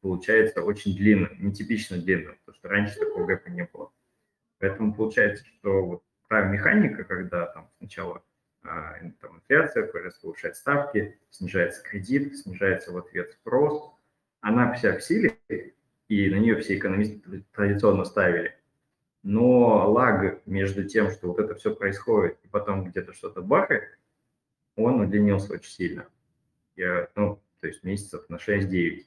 [0.00, 3.92] получается очень длинным, нетипично длинным, потому что раньше такого гэпа не было.
[4.58, 8.24] Поэтому получается, что вот та механика, когда там сначала
[8.62, 13.92] там, инфляция, ФРС повышает ставки, снижается кредит, снижается в ответ спрос,
[14.40, 15.36] она вся в силе,
[16.08, 18.56] и на нее все экономисты традиционно ставили.
[19.22, 23.98] Но лаг между тем, что вот это все происходит, и потом где-то что-то бахает,
[24.76, 26.06] он удлинился очень сильно.
[26.76, 29.06] Я, ну, то есть месяцев на 6-9.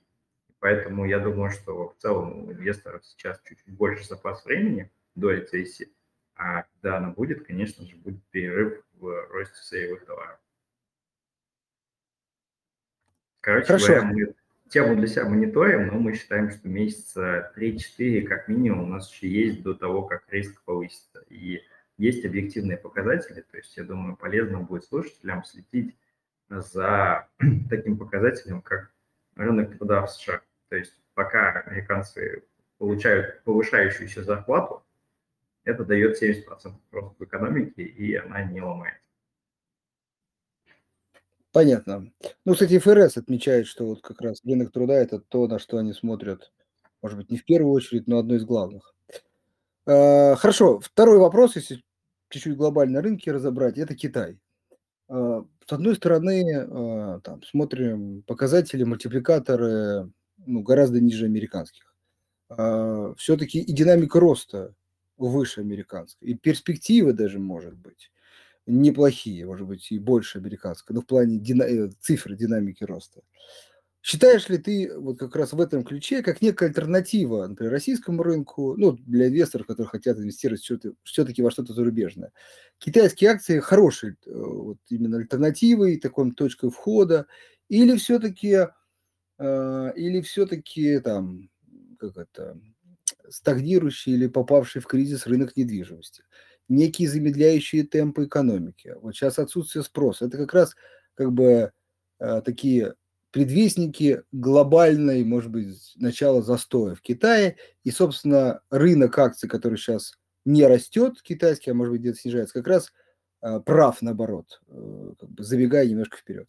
[0.60, 5.90] Поэтому я думаю, что в целом у инвесторов сейчас чуть-чуть больше запас времени до рецессии,
[6.36, 10.40] а когда она будет, конечно же, будет перерыв в росте сырьевых товаров.
[13.42, 13.88] Короче Хорошо.
[13.88, 14.36] говоря, мы
[14.70, 19.30] тему для себя мониторим, но мы считаем, что месяца 3-4 как минимум у нас еще
[19.30, 21.24] есть до того, как риск повысится.
[21.30, 21.62] И
[21.98, 25.96] есть объективные показатели, то есть я думаю, полезно будет слушателям следить
[26.50, 27.28] за
[27.70, 28.92] таким показателем, как
[29.36, 30.42] рынок труда в США.
[30.70, 32.44] То есть пока американцы
[32.78, 34.85] получают повышающуюся зарплату,
[35.66, 36.44] это дает 70%
[36.92, 39.02] роста в экономике, и она не ломается.
[41.52, 42.12] Понятно.
[42.44, 45.94] Ну, кстати, ФРС отмечает, что вот как раз рынок труда– это то, на что они
[45.94, 46.52] смотрят,
[47.02, 48.94] может быть, не в первую очередь, но одно из главных.
[49.88, 51.82] А, хорошо, второй вопрос, если
[52.30, 54.38] чуть-чуть глобально рынки разобрать, это Китай.
[55.08, 60.12] А, с одной стороны, э, там, смотрим показатели, мультипликаторы
[60.46, 61.96] ну, гораздо ниже американских.
[63.18, 64.76] Все-таки и динамика роста
[65.18, 68.12] выше американской, и перспективы даже, может быть,
[68.68, 73.22] неплохие, может быть, и больше американской, но в плане дина- э, цифры динамики роста.
[74.02, 78.76] Считаешь ли ты вот как раз в этом ключе, как некая альтернатива, например, российскому рынку,
[78.78, 80.62] ну, для инвесторов, которые хотят инвестировать
[81.04, 82.32] все-таки во что-то зарубежное,
[82.78, 87.26] китайские акции хорошие, э, вот именно альтернативой, такой точкой входа,
[87.68, 88.68] или все-таки,
[89.40, 91.50] э, или все-таки там,
[92.00, 92.60] как это,
[93.30, 96.24] стагнирующий или попавший в кризис рынок недвижимости,
[96.68, 98.96] некие замедляющие темпы экономики.
[99.02, 100.26] Вот сейчас отсутствие спроса.
[100.26, 100.76] Это как раз
[101.16, 101.72] как бы
[102.20, 102.96] э, такие
[103.32, 107.58] предвестники глобальной, может быть, начала застоя в Китае.
[107.84, 110.14] И, собственно, рынок акций, который сейчас
[110.46, 112.94] не растет, китайский, а может быть где-то снижается, как раз
[113.42, 116.48] э, прав наоборот, э, как бы забегая немножко вперед.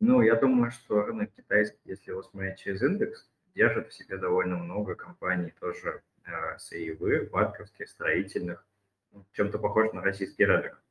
[0.00, 4.56] Ну, я думаю, что рынок китайский, если его смотреть через индекс, держит в себе довольно
[4.56, 8.66] много компаний тоже э, сырьевых, банковских, строительных,
[9.12, 10.82] ну, чем-то похож на российский рынок.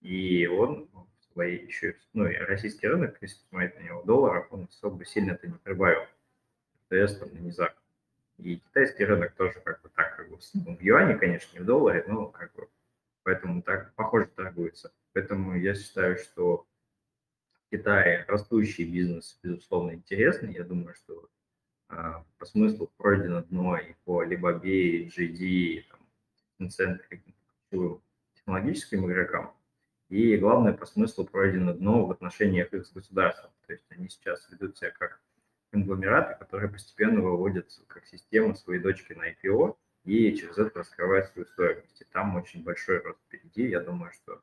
[0.00, 0.88] И он
[1.36, 5.58] своей еще, ну, и российский рынок, если посмотреть на него долларов, он особо сильно-то не
[5.58, 6.06] прибавил.
[6.88, 7.74] ТС там на низах.
[8.38, 12.04] И китайский рынок тоже как бы так, как бы в юане, конечно, не в долларе,
[12.06, 12.68] но как бы
[13.22, 14.92] поэтому так похоже торгуется.
[15.12, 16.66] Поэтому я считаю, что
[17.52, 20.54] в Китае растущий бизнес, безусловно, интересный.
[20.54, 21.28] Я думаю, что а,
[21.88, 26.00] по смыслу пройдено дно и по Alibaba, GD, и, там,
[26.60, 27.00] Tencent,
[28.34, 29.52] технологическим игрокам.
[30.08, 33.50] И главное, по смыслу пройдено дно в отношениях их с государством.
[33.66, 35.20] То есть они сейчас ведут себя как
[35.72, 41.46] конгломераты, которые постепенно выводят как систему свои дочки на IPO и через это раскрывают свою
[41.46, 42.00] стоимость.
[42.00, 43.68] И там очень большой рост впереди.
[43.68, 44.40] Я думаю, что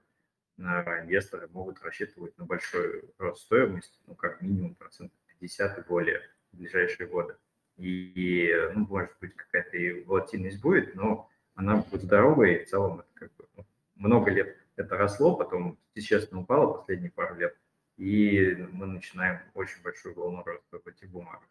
[0.57, 6.21] инвесторы могут рассчитывать на большой рост стоимости, ну, как минимум процентов 50 и более
[6.53, 7.35] в ближайшие годы.
[7.77, 12.99] И, ну, может быть, какая-то и волатильность будет, но она будет здоровой, и в целом
[12.99, 17.55] это как бы ну, много лет это росло, потом естественно упало последние пару лет,
[17.97, 21.47] и мы начинаем очень большую волну роста в этих бумагах.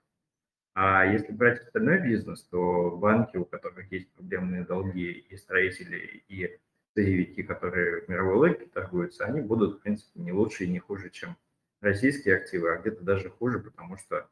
[0.75, 6.59] А если брать остальной бизнес, то банки, у которых есть проблемные долги, и строители, и
[6.95, 11.11] сырьевики, которые в мировой логике торгуются, они будут, в принципе, не лучше и не хуже,
[11.11, 11.37] чем
[11.81, 14.29] российские активы, а где-то даже хуже, потому что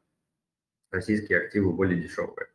[0.91, 2.47] российские активы более дешевые,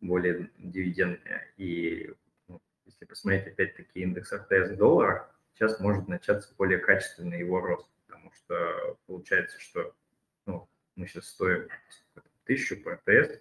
[0.00, 1.52] более дивидендные.
[1.56, 2.12] И
[2.48, 7.88] ну, если посмотреть опять-таки индекс РТС в долларах, сейчас может начаться более качественный его рост,
[8.06, 9.94] потому что получается, что
[10.46, 11.68] ну, мы сейчас стоим
[12.44, 13.40] тысячу по РТС,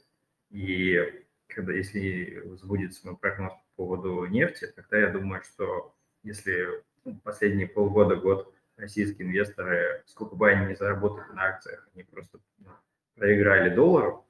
[0.49, 7.19] и когда, если сбудется мой прогноз по поводу нефти, тогда я думаю, что если ну,
[7.23, 12.69] последние полгода, год российские инвесторы, сколько бы они ни заработали на акциях, они просто ну,
[13.15, 14.23] проиграли долларов,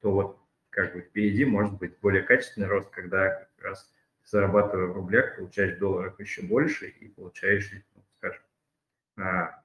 [0.00, 0.38] то вот
[0.70, 3.92] как бы впереди может быть более качественный рост, когда как раз
[4.24, 8.42] зарабатывая в рублях, получаешь в долларах еще больше и получаешь, ну, скажем,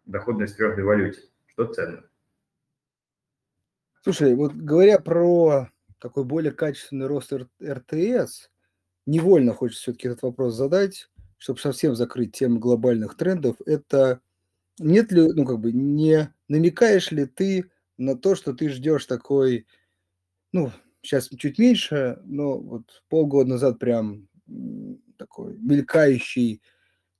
[0.05, 2.03] доходность в твердой валюте, что ценно.
[4.03, 5.69] Слушай, вот говоря про
[5.99, 8.49] такой более качественный рост РТС,
[9.05, 13.57] невольно хочется все-таки этот вопрос задать, чтобы совсем закрыть тему глобальных трендов.
[13.65, 14.21] Это
[14.79, 19.67] нет ли, ну как бы, не намекаешь ли ты на то, что ты ждешь такой,
[20.51, 20.71] ну,
[21.01, 24.27] сейчас чуть меньше, но вот полгода назад прям
[25.17, 26.61] такой мелькающий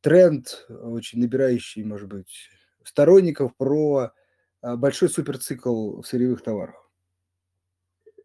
[0.02, 2.50] тренд, очень набирающий, может быть,
[2.84, 4.12] сторонников про
[4.62, 6.90] а, большой суперцикл в сырьевых товарах.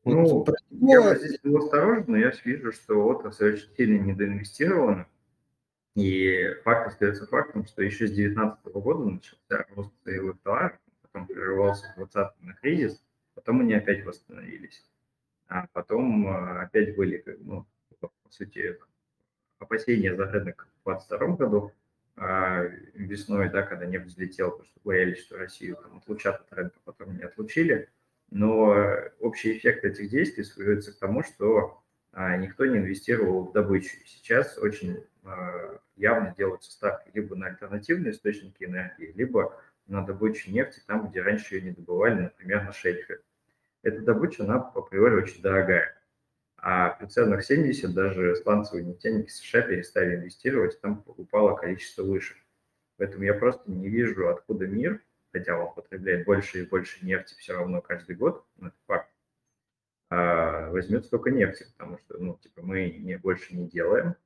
[0.05, 1.09] Ну, него...
[1.09, 5.09] я здесь был осторожен, но я вижу, что отрасль очень сильно недоинвестирована.
[5.97, 11.87] И факт остается фактом, что еще с 2019 года начался рост сырьевых товаров, потом прерывался
[11.93, 13.03] в 2020 на кризис,
[13.35, 14.85] потом они опять восстановились.
[15.49, 17.67] А потом а, опять были, ну,
[18.01, 18.79] по сути,
[19.59, 21.73] опасения за рынок в 2022 году,
[22.17, 22.63] а
[22.95, 27.17] весной, да, когда нефть взлетел, потому что боялись, что Россию там отлучат от рынка, потом
[27.17, 27.89] не отлучили.
[28.31, 28.75] Но
[29.21, 31.83] общий эффект этих действий сводится к тому, что
[32.13, 33.97] а, никто не инвестировал в добычу.
[34.05, 35.05] сейчас очень
[35.97, 41.57] явно делаются ставки либо на альтернативные источники энергии, либо на добычу нефти там, где раньше
[41.57, 43.21] ее не добывали, например, на шельфе.
[43.87, 45.97] Эта добыча, она априори очень дорогая.
[46.57, 52.35] А при ценах 70 даже сланцевые нефтяники США перестали инвестировать, там упало количество выше.
[52.97, 57.53] Поэтому я просто не вижу, откуда мир, хотя он потребляет больше и больше нефти все
[57.53, 59.09] равно каждый год, ну, это факт,
[60.11, 64.17] а возьмет столько нефти, потому что, ну, типа, мы не, больше не делаем,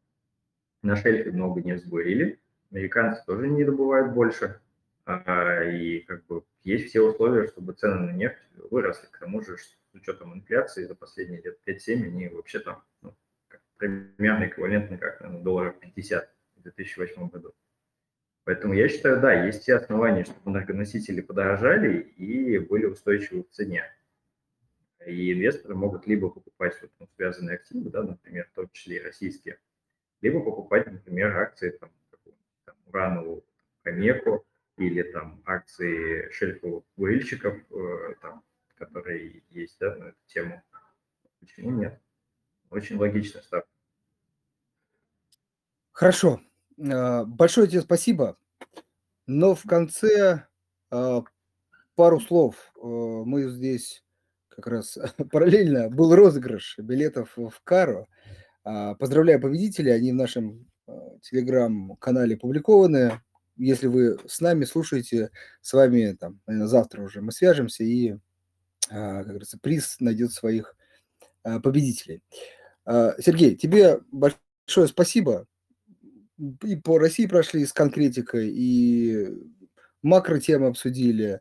[0.80, 2.40] на шельфе много не сбурили,
[2.70, 4.58] американцы тоже не добывают больше,
[5.07, 8.38] и как бы есть все условия, чтобы цены на нефть
[8.70, 9.07] выросли.
[9.11, 13.14] К тому же, с учетом инфляции за последние лет 5-7 они вообще там ну,
[13.76, 17.55] примерно эквивалентны как на долларов 50 в 2008 году.
[18.44, 23.84] Поэтому я считаю, да, есть все основания, чтобы энергоносители подорожали и были устойчивы в цене.
[25.07, 29.03] И инвесторы могут либо покупать вот, ну, связанные активы, да, например, в том числе и
[29.03, 29.59] российские,
[30.20, 31.90] либо покупать, например, акции там,
[32.64, 33.44] там, урановую
[33.82, 34.44] Конеку
[34.81, 38.43] или там акции шельфовых выльщиков, э, там,
[38.76, 40.62] которые есть да, на эту тему.
[41.39, 42.01] Почему нет?
[42.70, 43.68] Очень логичная ставка.
[45.93, 46.41] Хорошо.
[46.78, 48.39] А, большое тебе спасибо.
[49.26, 50.47] Но в конце
[50.91, 51.24] а,
[51.95, 52.72] пару слов.
[52.76, 54.03] Э, мы здесь
[54.49, 54.97] как раз
[55.31, 58.07] параллельно был розыгрыш билетов в Каро.
[58.64, 60.66] А, поздравляю победителей, они в нашем
[61.22, 63.20] телеграм-канале публикованы.
[63.62, 65.30] Если вы с нами слушаете,
[65.61, 68.16] с вами там, наверное, завтра уже мы свяжемся и,
[68.88, 70.74] как говорится, приз найдет своих
[71.42, 72.22] победителей.
[72.86, 75.46] Сергей, тебе большое спасибо
[76.64, 79.28] и по России прошли с конкретикой, и
[80.02, 81.40] макротемы обсудили.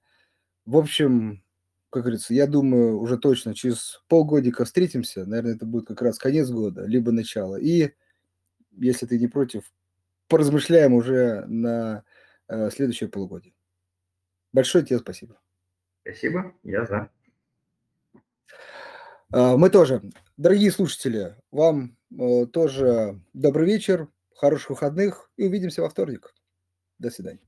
[0.66, 1.42] В общем,
[1.90, 5.26] как говорится, я думаю, уже точно через полгодика встретимся.
[5.26, 7.56] Наверное, это будет как раз конец года, либо начало.
[7.56, 7.94] И,
[8.72, 9.72] если ты не против,
[10.30, 12.04] поразмышляем уже на
[12.48, 13.54] э, следующее полугодие.
[14.54, 15.40] Большое тебе спасибо.
[16.02, 17.10] Спасибо, я за.
[19.32, 20.02] А, мы тоже.
[20.38, 24.08] Дорогие слушатели, вам э, тоже добрый вечер.
[24.36, 26.34] Хороших выходных и увидимся во вторник.
[26.98, 27.38] До свидания.